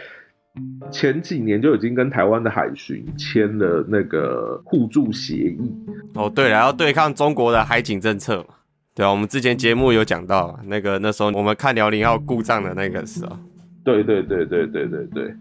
[0.91, 5.73] 前几年就已经跟台湾的海巡签了那个互助协议。
[6.15, 8.57] 哦，对，然后对抗中国的海警政策嘛。
[8.99, 13.39] 对啊，我们之前节目有讲到那个那时候我们看辽宁号故障的那个时候。
[13.85, 15.33] 对对对对对对对。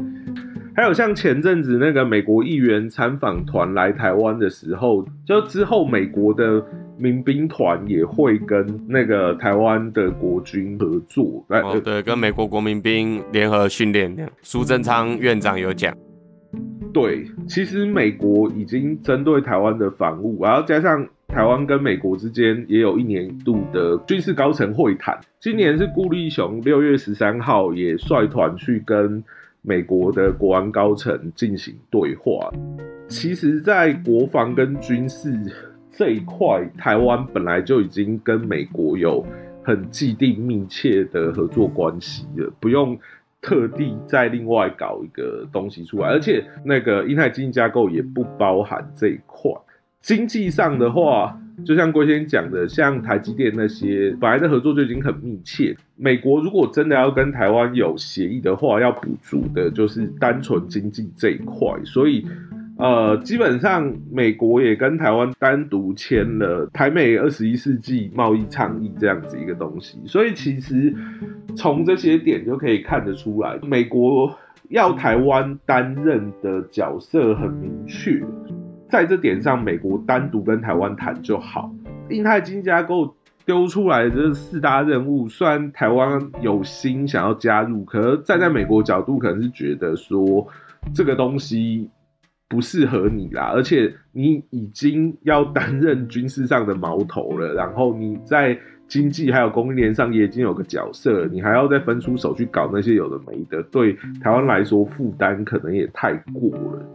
[0.75, 6.63] 还有像前阵子那个美国议员参访团来台湾的时候，就之后美国的。
[6.99, 14.27] 民兵团也会跟那个台湾的国军合作，哦，对，跟美国国民兵联合训练。
[14.41, 15.95] 苏贞昌院长有讲，
[16.91, 25.19] 对，其实美国已经针对台湾的防务，然后加上台湾跟美国之间也有一年度的军事高层会谈。
[25.39, 29.23] 今年是顾立雄六月十三号也率团去跟
[29.61, 32.51] 美国的国安高层进行对话。
[33.07, 35.31] 其实，在国防跟军事。
[35.89, 39.25] 这一块，台湾本来就已经跟美国有
[39.63, 42.95] 很既定密切的合作关系了，不用
[43.41, 49.51] 特地再另外搞一个东西出来，而且那个印太经济架构也不包含这一块。
[50.01, 55.75] 经济上的话，就像郭先讲的，像台积电那些本来的合作就已经很密切。
[55.95, 61.67] 美国如果真的要跟台湾有协议的话，要补足的就是单纯经济这一块。
[61.83, 62.25] 所以，
[62.77, 69.97] 呃，基本上美国也跟台湾单独签了台美二十一世纪贸易倡议这样子一个东西。
[70.05, 70.93] 所以，其实
[71.55, 74.31] 从这些点就可以看得出来，美国
[74.69, 78.23] 要台湾担任的角色很明确。
[78.89, 81.71] 在这点上，美国单独跟台湾谈就好。
[82.09, 83.15] 印太经济架构
[83.45, 90.47] 丢出来的这四大任务，虽然台湾有心想要加入，可站在美国角度，可能是觉得说
[90.93, 91.89] 这个东西
[92.47, 98.57] 不适合你啦，而且你已经要担任军事上的矛头了，然后你在
[98.87, 106.85] 经济还有供应链上也已经有个角色，你还要再分出手去搞那些有的没的，对台湾来说负担可能也太过了。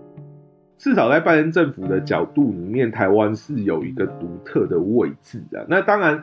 [0.83, 5.65] 至少在拜登政府的角度里面，台湾是有一个独特的位置的。
[5.69, 6.21] 那当然，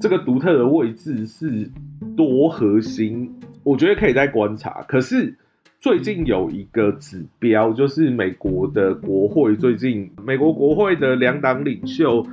[0.00, 1.70] 这个独特的位置是
[2.16, 3.30] 多核心，
[3.62, 4.82] 我觉得可以再观察。
[4.88, 5.36] 可是
[5.80, 12.26] 最近有一个指标，就是美国的国会最近，美国国会的两党领袖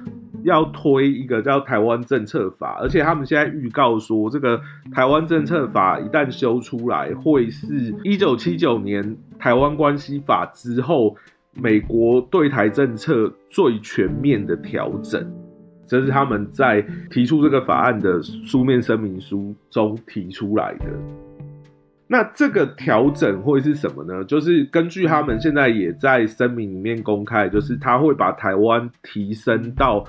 [0.44, 4.62] 要推一个叫台湾政策法，而且他们现在预告说，这个
[4.94, 11.18] 台湾政策法一旦修出来，会是一九七九年台湾关系法之后。
[11.62, 15.26] 美国对台政策最全面的调整，
[15.86, 20.86] 这是他们在提出这个法案的书面声明书中提出来的。
[22.08, 24.24] 那这个调整会是什么呢？
[24.24, 30.04] 就是根据他们现在也在声明里面公开，就是他会把台湾提升到。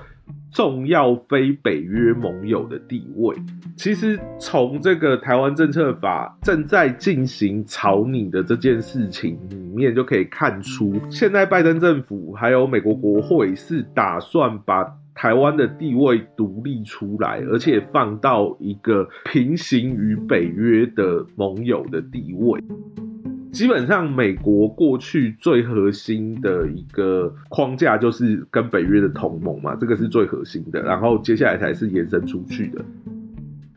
[0.51, 3.35] 重要非北约盟友的地位，
[3.77, 22.59] 其实从这个台湾政策法正在进行草拟的这件事情里面，就可以看出，现在拜登政府还有美国国会是打算把台湾的地位独立出来，而且放到一个平行于北约的盟友的地位。
[23.51, 30.81] 基本上，美国过去最核心的一个框架就是跟北约的同盟嘛，这个是最核心的。
[30.81, 32.85] 然后接下来才是延伸出去的。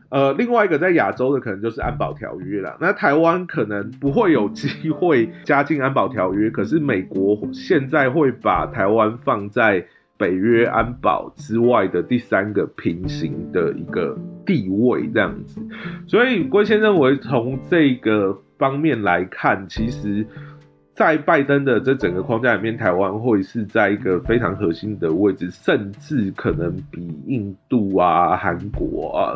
[0.09, 2.77] 呃，另外一个在亚洲的可能就是安保条约了。
[2.79, 9.83] 那台湾可能不会有机会加进安保条约，可是美国现在会把台湾放在
[10.23, 15.61] 北约安保之外的第三个平行的一个地位，这样子。
[16.07, 18.39] 所以郭先认为从这个。
[18.55, 20.25] 方面来看，其实，
[20.93, 29.35] 在拜登的这整个框架里面，台湾会是在一个非常核心的位置，甚至可能比印度啊、韩国啊，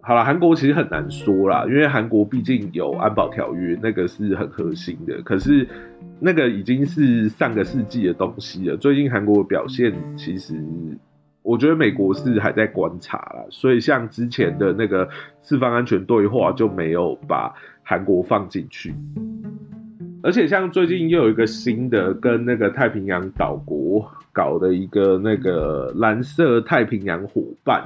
[0.00, 5.22] 好了，韩国其实很难说啦，因为韩国毕竟有安保条约，那个是很核心的。
[5.22, 5.68] 可是
[6.20, 8.76] 那个已经是上个世纪的东西了。
[8.76, 10.54] 最近韩国的表现，其实
[11.42, 15.08] 我觉得美国是还在观察啦，所以像之前的那个
[15.42, 17.54] 四方安全对话就没有把。
[17.90, 18.94] 韩国放进去，
[20.22, 27.82] 而且像最近又有一个新的跟那个太平洋岛国搞的一个那个蓝色太平洋伙伴，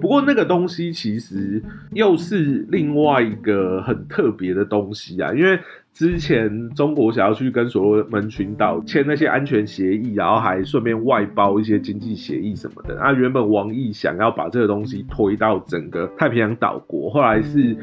[0.00, 1.60] 不过那个东西其实
[1.92, 5.58] 又是另外一个很特别的东西啊，因为
[5.92, 17.76] 之前中国想要去跟所罗门群岛签那些安全协议，然后还顺便外包一些经济协议什么的，啊，原本王毅想要把这个东西推到整个太平洋岛国，后来是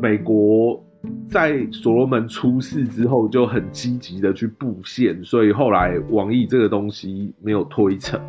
[0.00, 0.82] 美国。
[1.28, 8.20] 在所罗门出事之后，就很积极的去布线，所以后来网易这个东西没有推成，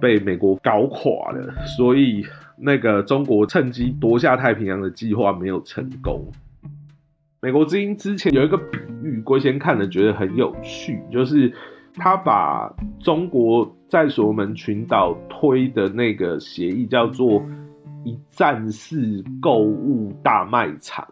[0.00, 2.24] 被美国搞垮了，所以
[2.58, 6.26] 那个中国趁机夺下太平洋的计划没有成功。
[7.44, 11.52] 美国之音之前有一个比喻，龟先看了觉得很有趣，就是
[11.94, 17.44] 他把中国在所罗门群岛推的那个协议叫做
[18.02, 21.06] 一站式购物大卖场。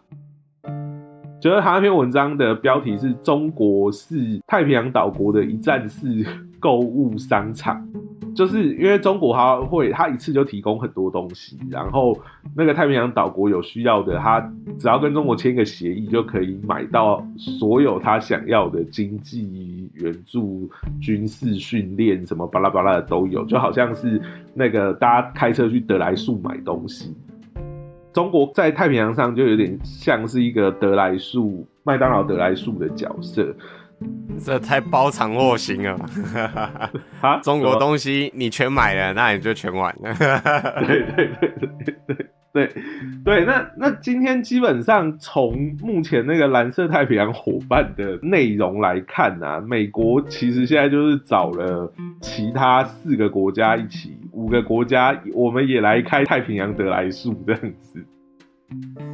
[1.39, 6.25] 觉得他那篇文章的标题是中国是太平洋岛国的一站式
[6.59, 7.87] 购物商场，
[8.35, 12.17] 就是因为中国他会他一次就提供很多东西，然后
[12.55, 14.41] 那个太平洋岛国有需要的，他
[14.79, 20.69] 只要跟中国签一个协议，就可以买到所有他想要的经济援助、
[21.01, 24.21] 军事训练什么巴拉巴拉的都有，就好像是
[24.53, 27.15] 那个大家开车去德莱树买东西。
[28.13, 33.55] 中国在太平洋上就有点像是一个德莱树、麦当劳德莱树的角色，
[34.43, 35.97] 这太包藏祸心了。
[37.21, 40.13] 啊，中国东西你全买了，那你就全完了。
[40.85, 42.27] 对对对对对。
[42.53, 42.71] 对
[43.25, 51.91] 对，那那今天基本上从目前那个蓝色太平洋伙伴的内容来看啊，美国其实现在就是找了
[52.21, 58.05] 其他四个国家一起，五个国家我们也来开太平洋得来速这样子。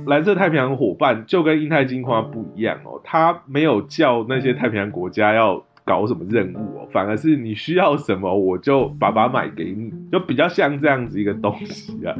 [0.05, 12.15] 蓝色太平洋伙伴就跟印太金花不一样哦，他没有叫那些太平洋国家要搞什么任务哦，反而是你需要什么我就把把买给你，就比较像这样子一个东西啊。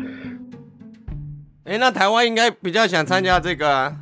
[1.66, 3.96] 哎，那台湾应该比较想参加这个啊。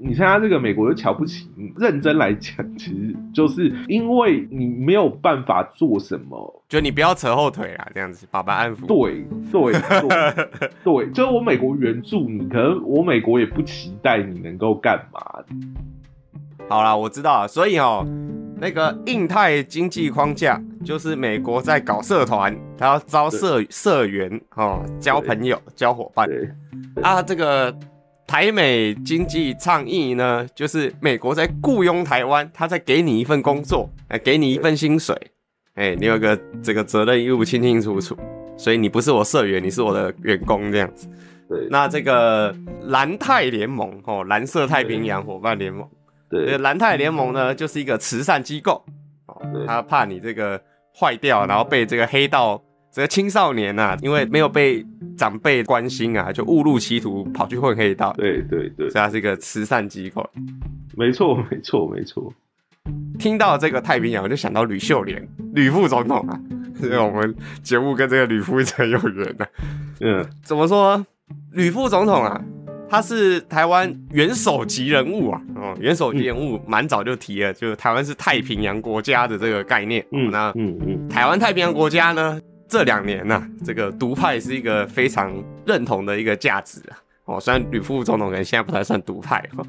[0.00, 1.72] 你参加这个，美国就瞧不起你。
[1.76, 8.86] 认真来讲，其实就是因为你没有办法做什么，就你不要扯后腿啦，这样子，爸爸安抚。
[8.86, 10.48] 对对对
[10.84, 15.20] 对， 就是我美国援助你，可能我美国也不期待你能够干嘛。
[16.68, 18.06] 好啦，我知道了，所以哦，
[18.60, 26.30] 那个印太经济框架就是美国在搞社团，他要招社社员哦，交朋友、交伙伴。
[27.02, 27.76] 啊，这个。
[28.28, 35.16] 台美经济倡议呢，就是美国在雇佣台湾，他在给你一份工作，哎，给你一份薪水，
[35.76, 38.14] 哎，你有个这个责任义务清清楚楚，
[38.58, 41.08] 所以你不是我社员，你是我的员工这样子。
[41.48, 45.88] 对，那这个蓝泰联盟哦，蓝色太平洋伙伴联盟，
[46.28, 48.84] 对，蓝泰联盟呢就是一个慈善机构，
[49.24, 50.60] 哦，他怕你这个
[50.94, 52.62] 坏掉，然后被这个黑道。
[52.90, 54.84] 这个青少年呐，因为没有被
[55.16, 58.12] 长辈关心啊，就误入歧途，跑去混黑道。
[58.16, 60.28] 对对对，所以它是一个慈善机构。
[60.96, 62.32] 没错没错没错。
[63.18, 66.40] 听到这个太平洋，我就想到吕秀莲，吕副总统啊，
[66.80, 69.46] 我们节目跟这个吕副很有缘的。
[70.00, 71.04] 嗯，怎么说？
[71.52, 72.40] 吕副总统啊，
[72.88, 75.40] 他是台湾元首级人物啊。
[75.56, 80.04] 哦，元首级人物蛮早就提了，就是台湾是太平洋国家的这个概念。
[80.12, 82.40] 嗯，那嗯嗯，台湾太平洋国家呢？
[82.68, 85.32] 这两年呐，这个独派是一个非常
[85.66, 86.98] 认同的一个价值啊。
[87.24, 89.64] 哦，虽然吕副总统可能现在不太算独派哈，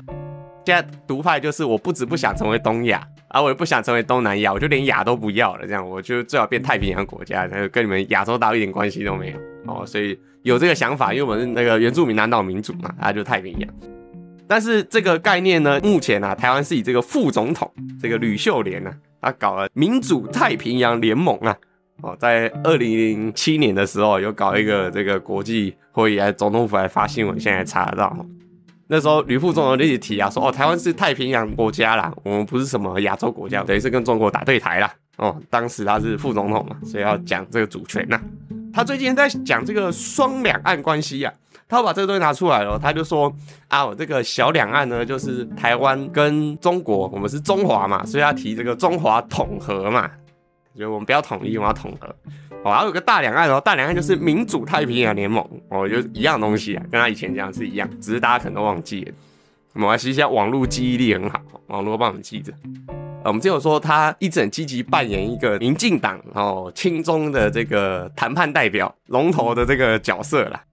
[0.66, 5.66] 现在独派就是我不止不想成为东亚，啊，我也不想成为东南亚，我就连亚都不要了。
[5.66, 9.38] 这样，我就最好变太平洋国家，然后跟你们亚洲岛一点关系都没有。
[9.66, 13.70] 哦，所以有这个想法，因为我们那个原住民南岛民族嘛，啊，就太平洋。
[14.48, 17.70] 但是这个概念呢，目前啊，台湾是以这个副总统
[18.02, 18.92] 这个吕秀莲呢，
[19.22, 21.56] 他搞了民主太平洋联盟啊。
[22.02, 28.16] 哦，在二零零七年的时候，有搞一个这个国际会议，总统府还发新闻，现在查得到。
[28.88, 34.92] 那时候吕副总统就一直提啊，说哦，台湾是太平洋国家啦，我们不是什么亚洲国家，等于是跟中国打对台啦。
[35.18, 38.20] 哦，当时他是副总统嘛，所以要讲这个主权呐。
[38.74, 41.34] 他最近在讲这个双两岸关系呀，
[41.68, 43.32] 他把这个东西拿出来了，他就说
[43.68, 50.10] 啊，我这个小两岸呢，就是台湾跟中国，我们是中华嘛，所以要提这个中华统合嘛。
[50.80, 52.08] 就我们不要统一，我们要统合。
[52.64, 59.12] 哦，然后有个大两岸哦，大两岸就是民主太平洋联盟哦，就一样东西啊，跟他以前讲是一样，只是大家可能都忘记了。
[59.74, 62.52] 没关系，现在网络记忆力很好，网络帮我们记着。
[63.22, 70.64] 呃，我们之前说他一直很积极扮演一个民进党哦亲中的这个谈判代表龙头的这个角色啦，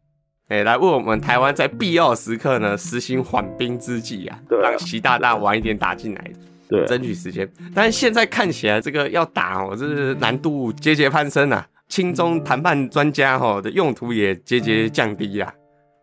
[0.48, 6.30] 哎，来为我们台湾在必要时刻呢实行缓兵之计啊，让习大大晚一点打进来。
[6.68, 11.66] 对，争取时间，但是现在看起来这个要打哦，这是难度节节攀升啊。
[11.88, 15.52] 青中谈判专家哈的用途也节节降低啊。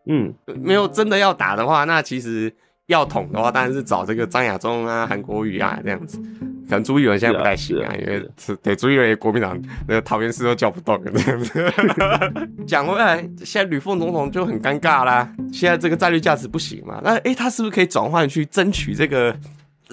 [0.07, 2.49] 嗯，没有真的要打的话，那其实
[2.87, 6.17] 要捅的话，当然是找这个张亚中啊、韩国瑜啊这样子。
[6.69, 11.73] 可能朱一伦现在不太行啊，因为是对朱一伦国民党那个桃园市都叫不动这样子。
[12.65, 15.29] 讲回来，现在吕凤总统就很尴尬啦。
[15.51, 19.35] 现在这个战略价值不行嘛，那哎，他是不是可以转换去争取这个？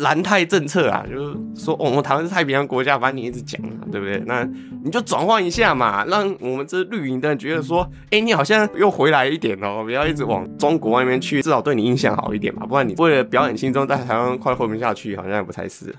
[0.00, 4.22] 蓝太政策啊，就是说我们台湾是太平洋国家，反正你一直讲嘛，对不对？
[4.26, 4.44] 那
[4.82, 15.94] 你就转换一下嘛，让我们这绿营的人觉得说，哎，你好像又回来一点哦，不要一直往中国那边去，至少对你印象好一点嘛，不然你为了表演轻中，在台湾快活不下去，好像也不太是。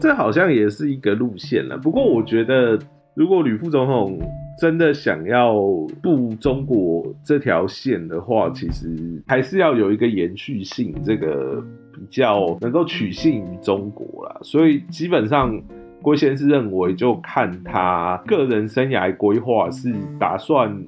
[0.00, 1.76] 这好像也是一个路线了。
[1.76, 2.78] 不过我觉得，
[3.14, 4.18] 如果吕副总统
[4.60, 5.54] 真的想要
[6.02, 11.62] 步中国这条线的话，其实还是要有一个延续性，这个。
[11.96, 15.58] 比较能够取信于中国啦，所以基本上
[16.02, 20.86] 郭先是认为，就看他个人生涯规划是打算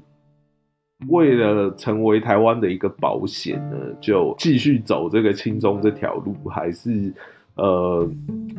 [1.08, 7.12] 为了成为台湾的一个保险呢，就继续走这个亲中这条路，还是
[7.56, 8.08] 呃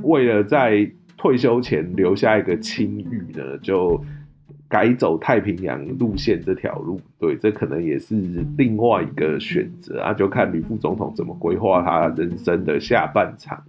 [0.02, 4.04] 为了在退休前留下一个清誉呢，就。
[4.72, 8.16] 改走太平洋路线这条路，对，这可能也是
[8.58, 13.62] 另外一个选择啊，就看吕副总统怎么规划他人生的下半场。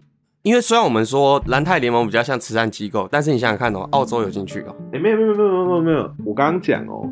[0.42, 4.74] 因为虽然我们说蓝泰联盟比较像慈善机构，但是你想想看哦，澳洲有进去哦？
[4.92, 7.06] 哎，没有没有没有没有没有没有，我刚刚讲哦，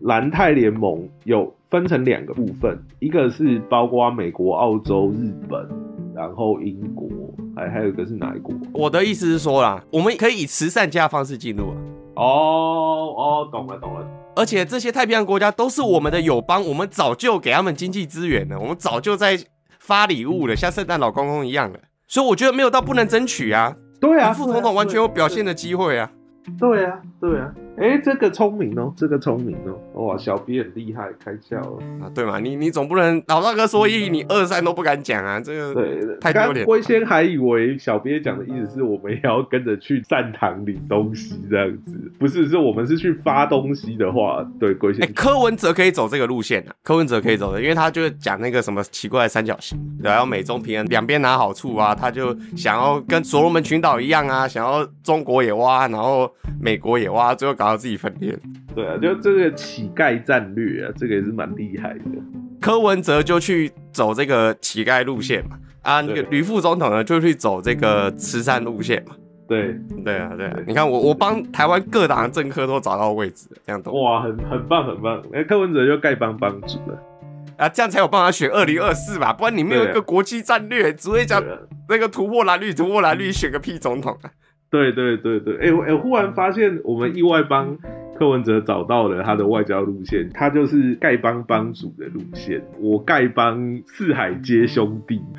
[0.00, 5.66] 南泰联盟有分成两个部分，一个是包括美国、澳洲、日本，
[6.14, 7.08] 然后英国，
[7.56, 8.54] 还还有一个是哪一国？
[8.74, 11.76] 我的意思是说啦，我们可以以慈善家的方式进入啊。
[12.14, 12.22] 哦
[13.16, 14.06] 哦，懂了懂了。
[14.34, 19.38] 而且这些太平洋国家都是我们的友邦，我们早就给他们经济资源了，我们早就在
[19.78, 21.80] 发礼物了，像圣诞老公公一样的。
[22.08, 23.76] 所以我觉得没有到不能争取啊。
[24.00, 26.10] 对啊，副总统完全有表现的机会啊。
[26.58, 27.52] 对啊，对啊。
[27.78, 29.56] 哎，这个聪明哦，这个聪明
[29.94, 32.38] 哦，哇，小编很厉害，开窍了啊，对嘛？
[32.38, 36.66] 你你总不能老大哥说一，你二三都不敢讲啊，这个对太丢脸。
[36.66, 45.10] 龟仙还以为小编讲的意思是我们也要跟着去战堂领东西这样子，不是，是我们是去发东西的话，对龟仙。
[45.14, 58.36] 柯文哲可以走这个路线啊，柯文哲可以走的，因为他就是讲那个什么奇怪的三角形，然后美中平衡，两边拿好处啊，他就想要跟所罗门群岛一样啊，想要中国也挖，然后美国也挖，最后搞到自己分裂。
[58.74, 62.00] 对啊，就这个乞丐战略啊，这个也是蛮厉害的。
[62.60, 69.14] 柯文哲就去走这个乞丐路线嘛，啊，那个吕副总统呢就去走这个慈善路线嘛。
[69.46, 70.56] 对，对啊，对啊。
[70.66, 75.22] 你看我我帮台湾各党的政客都找到位置，这样都哇，很很棒很棒。
[75.32, 76.98] 哎，柯文哲就丐帮帮主了
[77.58, 79.32] 啊，这样才有办法选二零二四吧？
[79.32, 81.40] 不然你没有一个国际战略，只会讲
[81.88, 84.30] 那个突破蓝绿，突破蓝绿，选个屁总统啊！
[84.72, 87.76] 对对对对，哎哎，忽然发现我们意外帮
[88.16, 92.64] 柯文哲找到了他的外交路线，他就是丐帮帮主的路线。
[92.80, 95.20] 我丐帮四海皆兄弟，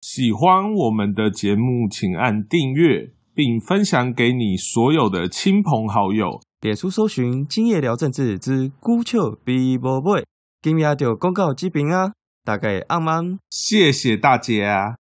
[0.00, 6.40] 喜欢我们的节目，请按订阅，并分享给你所有的亲朋好友。
[6.60, 10.26] 点书搜寻“今夜聊政治之孤丘比伯贝”，
[10.60, 12.12] 今夜就公告这边啊，
[12.44, 13.38] 大概暗安？
[13.48, 14.96] 谢谢大家。